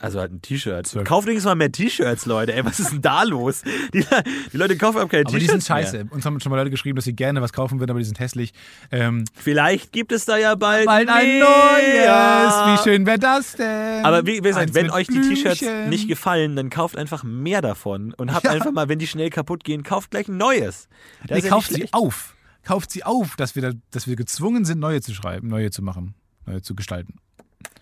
[0.04, 0.92] also halt ein T-Shirt.
[1.06, 2.54] Kauft wenigstens mal mehr T-Shirts, Leute.
[2.54, 3.62] Ey, was ist denn da los?
[3.94, 4.06] Die,
[4.52, 6.06] die Leute kaufen auch keine Aber die T-Shirts sind scheiße.
[6.10, 8.20] Uns haben schon mal Leute geschrieben, dass sie gerne was kaufen würden, aber die sind
[8.20, 8.52] hässlich.
[8.92, 11.40] Ähm, Vielleicht gibt es da ja bald, bald ein mehr.
[11.40, 12.82] neues.
[12.82, 14.04] Wie schön wäre das denn?
[14.04, 18.14] Aber wie, wie gesagt, wenn euch die T-Shirts nicht gefallen, dann kauft einfach mehr davon
[18.14, 18.52] und habt Ja.
[18.52, 20.90] einfach mal, wenn die schnell kaputt gehen, kauft gleich ein neues.
[21.28, 22.36] Das nee, ja kauft sie auf.
[22.64, 25.82] Kauft sie auf, dass wir, da, dass wir gezwungen sind, neue zu schreiben, neue zu
[25.82, 26.14] machen,
[26.46, 27.16] neue zu gestalten.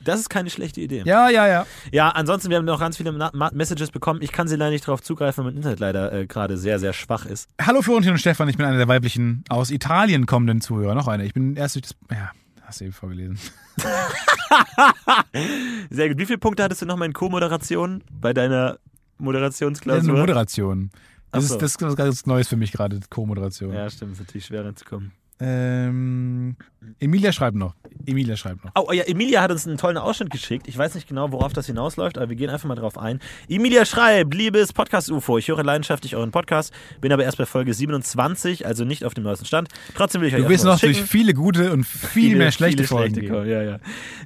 [0.04, 1.04] Das ist keine schlechte Idee.
[1.06, 1.66] Ja, ja, ja.
[1.92, 4.22] Ja, ansonsten, wir haben noch ganz viele Na Messages bekommen.
[4.22, 6.94] Ich kann sie leider nicht darauf zugreifen, weil mein Internet leider äh, gerade sehr, sehr
[6.94, 7.50] schwach ist.
[7.62, 10.96] Hallo Florentin und Stefan, ich bin einer der weiblichen aus Italien kommenden Zuhörer.
[10.96, 11.26] Noch eine.
[11.26, 11.96] Ich bin erst durch das.
[12.12, 12.32] Ja,
[12.64, 13.40] hast du eben vorgelesen.
[15.90, 16.18] Sehr gut.
[16.18, 18.82] Wie viele Punkte hattest du nochmal in Co-Moderation bei deiner Das ist
[19.20, 20.14] eine Moderationsklausur?
[20.18, 20.90] Moderation.
[21.32, 21.56] Das, so.
[21.56, 23.74] ist, das ist was ganz Neues für mich gerade, Co-Moderation.
[23.74, 25.12] ja, stimmt, ist natürlich schwer reinzukommen.
[25.42, 26.56] Ähm,
[27.00, 27.76] Emilia schreibt noch.
[28.06, 28.72] Emilia schreibt noch.
[28.76, 30.68] Oh ja, Emilia hat uns einen tollen Ausschnitt geschickt.
[30.68, 33.20] Ich weiß nicht genau, worauf das hinausläuft, aber wir gehen einfach mal drauf ein.
[33.50, 38.66] Emilia schreibt, liebes Podcast-UFO, ich höre leidenschaftlich euren Podcast, bin aber erst bei Folge 27,
[38.66, 39.70] also nicht auf dem neuesten Stand.
[39.96, 42.84] Trotzdem will ich euch Du erstmal noch durch viele gute und viel Viele, mehr schlechte
[42.84, 43.16] Folgen.
[43.16, 43.80] schlechte ja, ja.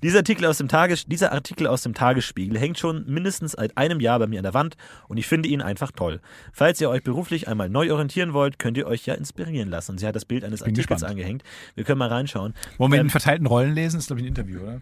[0.04, 4.00] Dieser, Artikel aus dem Tages, dieser Artikel aus dem Tagesspiegel hängt schon mindestens seit einem
[4.00, 4.76] Jahr bei mir an der Wand
[5.08, 6.20] und ich finde ihn einfach toll.
[6.52, 9.98] Falls ihr euch beruflich einmal neu orientieren wollt, könnt ihr euch ja inspirieren lassen.
[9.98, 11.05] Sie hat das Bild eines Artikels.
[11.06, 11.44] Angehängt.
[11.76, 12.54] Wir können mal reinschauen.
[12.78, 14.00] Wollen wir Ähm, in verteilten Rollen lesen?
[14.00, 14.82] Ist, glaube ich, ein Interview, oder?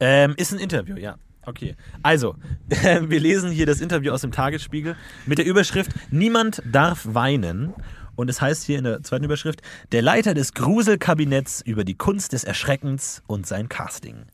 [0.00, 1.16] Ähm, ist ein Interview, ja.
[1.44, 1.74] Okay.
[2.02, 2.36] Also,
[2.68, 7.72] wir lesen hier das Interview aus dem Tagesspiegel mit der Überschrift Niemand darf weinen.
[8.20, 9.62] Und es heißt hier in der zweiten Überschrift,
[9.92, 14.26] der Leiter des Gruselkabinetts über die Kunst des Erschreckens und sein Casting.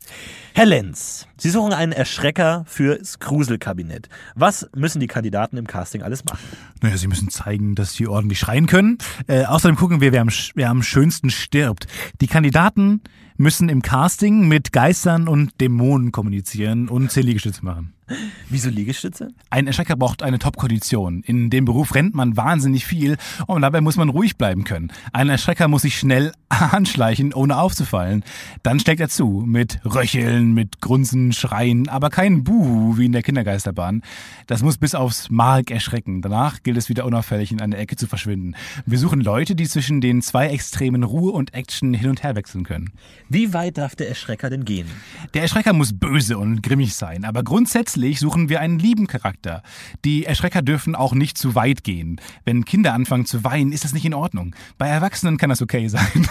[0.54, 4.08] Herr Lenz, Sie suchen einen Erschrecker fürs Gruselkabinett.
[4.34, 6.40] Was müssen die Kandidaten im Casting alles machen?
[6.80, 8.96] Naja, sie müssen zeigen, dass sie ordentlich schreien können.
[9.26, 11.86] Äh, außerdem gucken wir, wer am, wer am schönsten stirbt.
[12.22, 13.02] Die Kandidaten
[13.36, 17.92] müssen im Casting mit Geistern und Dämonen kommunizieren und zehn Liegestütze machen.
[18.48, 19.28] Wieso Liegestütze?
[19.50, 21.22] Ein Erschrecker braucht eine Top-Kondition.
[21.24, 24.92] In dem Beruf rennt man wahnsinnig viel und dabei muss man ruhig bleiben können.
[25.12, 28.22] Ein Erschrecker muss sich schnell anschleichen, ohne aufzufallen.
[28.62, 33.22] Dann steckt er zu, mit Röcheln, mit Grunzen, Schreien, aber kein Buh wie in der
[33.22, 34.02] Kindergeisterbahn.
[34.46, 36.22] Das muss bis aufs Mark erschrecken.
[36.22, 38.54] Danach gilt es wieder unauffällig in eine Ecke zu verschwinden.
[38.84, 42.64] Wir suchen Leute, die zwischen den zwei Extremen Ruhe und Action hin und her wechseln
[42.64, 42.92] können.
[43.28, 44.86] Wie weit darf der Erschrecker denn gehen?
[45.34, 49.62] Der Erschrecker muss böse und grimmig sein, aber grundsätzlich suchen wir einen lieben Charakter.
[50.04, 52.20] Die Erschrecker dürfen auch nicht zu weit gehen.
[52.44, 54.54] Wenn Kinder anfangen zu weinen, ist das nicht in Ordnung.
[54.78, 56.28] Bei Erwachsenen kann das okay sein.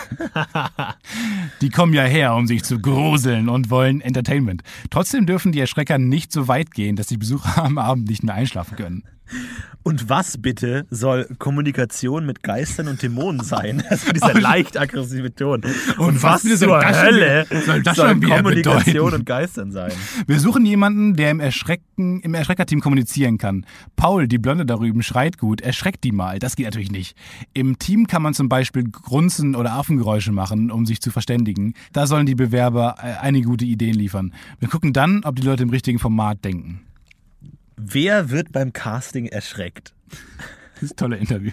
[1.62, 4.62] die kommen ja her, um sich zu gruseln und wollen Entertainment.
[4.90, 8.36] Trotzdem dürfen die Erschrecker nicht so weit gehen, dass die Besucher am Abend nicht mehr
[8.36, 9.04] einschlafen können.
[9.88, 13.84] Und was bitte soll Kommunikation mit Geistern und Dämonen sein?
[13.88, 15.62] Also dieser leicht aggressive Ton.
[16.00, 19.16] Und, was, bitte zur das Hölle soll das soll Kommunikation bedeuten?
[19.16, 19.92] und Geistern sein?
[20.26, 23.66] Wir suchen jemanden, der im, Erschrecken, im Erschreckerteam kommunizieren kann.
[23.96, 25.62] Paul, die Blonde da drüben, schreit gut.
[25.62, 26.40] Erschreckt die mal.
[26.40, 27.16] Das geht natürlich nicht.
[27.54, 31.76] Im Team kann man zum Beispiel Grunzen oder Affengeräusche machen, um sich zu verständigen.
[31.94, 34.34] Da sollen die Bewerber äh, einige gute Ideen liefern.
[34.60, 36.85] Wir gucken dann, ob die Leute im richtigen Format denken.
[37.78, 39.94] Wer wird beim Casting erschreckt?
[40.76, 41.52] Das ist ein tolles Interview.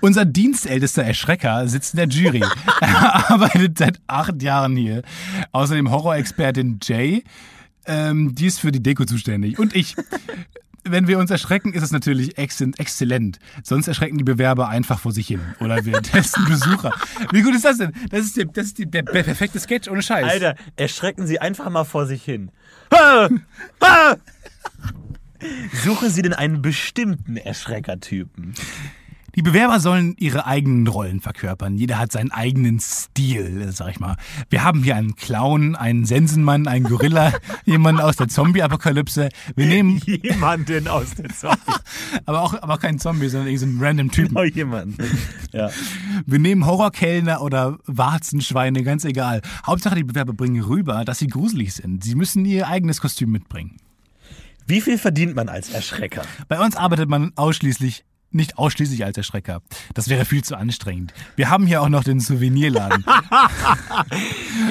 [0.00, 2.42] Unser dienstältester Erschrecker sitzt in der Jury.
[2.80, 5.02] Er arbeitet seit acht Jahren hier.
[5.52, 7.24] Außerdem Horrorexpertin Jay,
[7.86, 9.58] ähm, die ist für die Deko zuständig.
[9.58, 9.96] Und ich.
[10.86, 13.38] Wenn wir uns erschrecken, ist es natürlich ex exzellent.
[13.62, 15.40] Sonst erschrecken die Bewerber einfach vor sich hin.
[15.60, 16.92] Oder wir testen Besucher.
[17.32, 17.92] Wie gut ist das denn?
[18.10, 20.30] Das ist, der, das ist die, der perfekte Sketch ohne Scheiß.
[20.30, 22.50] Alter, erschrecken Sie einfach mal vor sich hin.
[22.92, 23.28] Ha!
[23.82, 24.16] Ha!
[25.84, 28.54] Suchen Sie denn einen bestimmten Erschreckertypen?
[29.36, 31.76] Die Bewerber sollen ihre eigenen Rollen verkörpern.
[31.76, 34.16] Jeder hat seinen eigenen Stil, sag ich mal.
[34.48, 37.32] Wir haben hier einen Clown, einen Sensenmann, einen Gorilla,
[37.64, 39.28] jemanden aus der Zombie-Apokalypse.
[39.56, 41.58] Wir nehmen Jemanden aus der Zombie.
[42.26, 44.36] aber auch, aber auch keinen Zombie, sondern irgendeinen random Typen.
[44.36, 44.96] Oh, jemanden.
[45.52, 45.70] Ja.
[46.26, 49.42] Wir nehmen Horrorkellner oder Warzenschweine, ganz egal.
[49.66, 52.04] Hauptsache, die Bewerber bringen rüber, dass sie gruselig sind.
[52.04, 53.76] Sie müssen ihr eigenes Kostüm mitbringen.
[54.66, 56.22] Wie viel verdient man als Erschrecker?
[56.48, 58.04] Bei uns arbeitet man ausschließlich
[58.34, 59.62] nicht ausschließlich als Erschrecker.
[59.94, 61.12] Das wäre viel zu anstrengend.
[61.36, 63.04] Wir haben hier auch noch den Souvenirladen.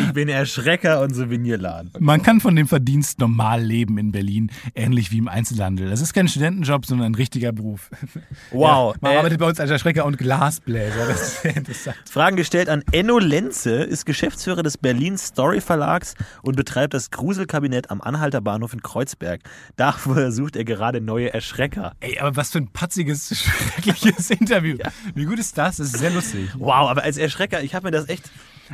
[0.08, 1.92] Ich bin Erschrecker und Souvenirladen.
[2.00, 5.90] Man kann von dem Verdienst normal leben in Berlin, ähnlich wie im Einzelhandel.
[5.90, 7.90] Das ist kein Studentenjob, sondern ein richtiger Beruf.
[8.52, 8.96] Wow.
[9.02, 11.08] Man Äh, arbeitet bei uns als Erschrecker und Glasbläser.
[11.08, 11.98] Das ist sehr interessant.
[12.10, 17.90] Fragen gestellt an Enno Lenze, ist Geschäftsführer des Berlin Story Verlags und betreibt das Gruselkabinett
[17.90, 19.42] am Anhalter Bahnhof in Kreuzberg.
[19.76, 19.96] Da
[20.30, 21.94] sucht er gerade neue Erschrecker.
[22.00, 24.78] Ey, aber was für ein patziges, schreckliches Interview.
[25.16, 25.78] Wie gut ist das?
[25.78, 26.50] Das ist sehr lustig.
[26.58, 28.30] Wow, aber als Erschrecker, ich habe mir das echt,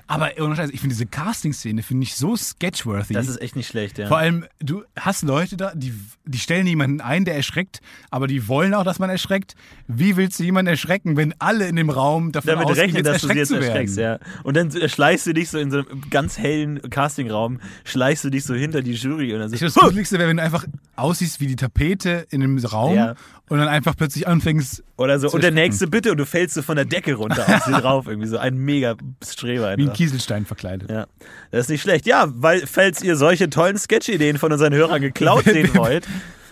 [0.07, 3.13] Aber ich finde diese Casting-Szene finde ich so sketchworthy.
[3.13, 4.07] das ist echt nicht schlecht, ja.
[4.07, 5.93] Vor allem, du hast Leute da, die,
[6.25, 7.79] die stellen jemanden ein, der erschreckt,
[8.09, 9.55] aber die wollen auch, dass man erschreckt.
[9.87, 13.21] Wie willst du jemanden erschrecken, wenn alle in dem Raum davon damit ausgehen, rechnen, dass
[13.21, 14.19] du sie jetzt erschreckst, ja.
[14.43, 18.29] Und dann äh, schleichst du dich so in so einem ganz hellen Castingraum, schleichst du
[18.29, 20.43] dich so hinter die Jury und dann Ich so, glaube, das Gruseligste wäre, wenn du
[20.43, 23.15] einfach aussiehst wie die Tapete in einem Raum Ja.
[23.49, 26.61] und dann einfach plötzlich anfängst, oder so, und der nächste bitte und du fällst so
[26.61, 28.95] von der Decke runter auf sie drauf, irgendwie so ein mega
[29.25, 29.77] Streber.
[29.77, 29.97] wie einfach.
[29.97, 30.89] Kieselstein verkleidet.
[30.89, 31.07] Ja,
[31.51, 32.05] das ist nicht schlecht.
[32.05, 36.07] Ja, weil, falls ihr solche tollen Sketch-Ideen von unseren Hörern geklaut sehen wollt,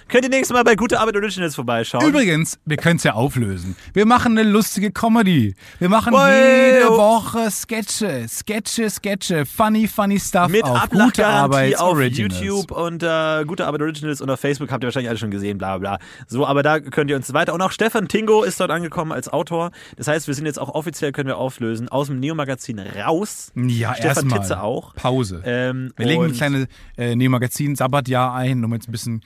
[0.07, 2.05] könnt ihr nächstes Mal bei Gute Arbeit Originals vorbeischauen.
[2.07, 3.75] Übrigens, wir können es ja auflösen.
[3.93, 5.55] Wir machen eine lustige Comedy.
[5.79, 6.27] Wir machen Wow.
[6.27, 12.39] jede Woche Sketche, Sketche, Sketche, funny, funny stuff mit auf gute Arbeit auf Originals.
[12.41, 15.57] YouTube und äh, Gute Arbeit Originals und auf Facebook habt ihr wahrscheinlich alle schon gesehen,
[15.57, 15.99] bla bla.
[16.27, 17.53] So, aber da könnt ihr uns weiter.
[17.53, 19.71] Und auch Stefan Tingo ist dort angekommen als Autor.
[19.95, 23.51] Das heißt, wir sind jetzt auch offiziell, können wir auflösen, aus dem Neo-Magazin raus.
[23.55, 24.29] Ja, Stefan.
[24.29, 24.93] Titze auch.
[24.95, 25.41] Pause.
[25.45, 29.21] Ähm, Wir legen ein kleines äh, Neo-Magazin-Sabbatjahr ein, um jetzt ein bisschen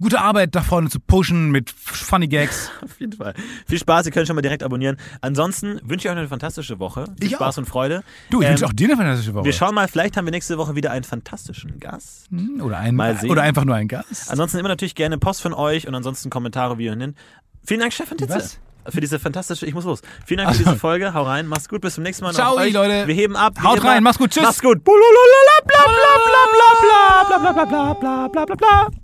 [0.00, 2.70] gute Arbeit da vorne zu pushen mit funny Gags.
[2.82, 3.34] Auf jeden Fall.
[3.66, 4.96] Viel Spaß, ihr könnt schon mal direkt abonnieren.
[5.20, 7.04] Ansonsten wünsche ich euch eine fantastische Woche.
[7.18, 7.58] Viel Ich Spaß auch.
[7.58, 8.02] und Freude.
[8.30, 9.44] Du, ich Ähm, wünsche auch dir eine fantastische Woche.
[9.44, 12.28] Wir schauen mal, vielleicht haben wir nächste Woche wieder einen fantastischen Gast.
[12.60, 13.30] oder, ein, Mal sehen.
[13.30, 14.30] oder einfach nur ein Gast.
[14.30, 17.16] Ansonsten immer natürlich gerne Post von euch und ansonsten Kommentare wie ihr nennt.
[17.64, 18.34] Vielen Dank, Stefan Titze.
[18.34, 18.58] Was?
[18.86, 20.02] Für diese fantastische, ich muss los.
[20.26, 21.14] Vielen Dank für diese Folge.
[21.14, 22.34] Hau rein, mach's gut, bis zum nächsten Mal.
[22.34, 22.74] Ciao, euch.
[22.74, 23.06] Leute.
[23.06, 23.54] Wir heben ab.
[23.62, 24.42] Haut rein, mach's gut, tschüss.
[24.42, 24.84] Mach's gut.
[24.84, 29.03] Bulalalala, Bla bla bla bla bla bla bla bla bla bla bla.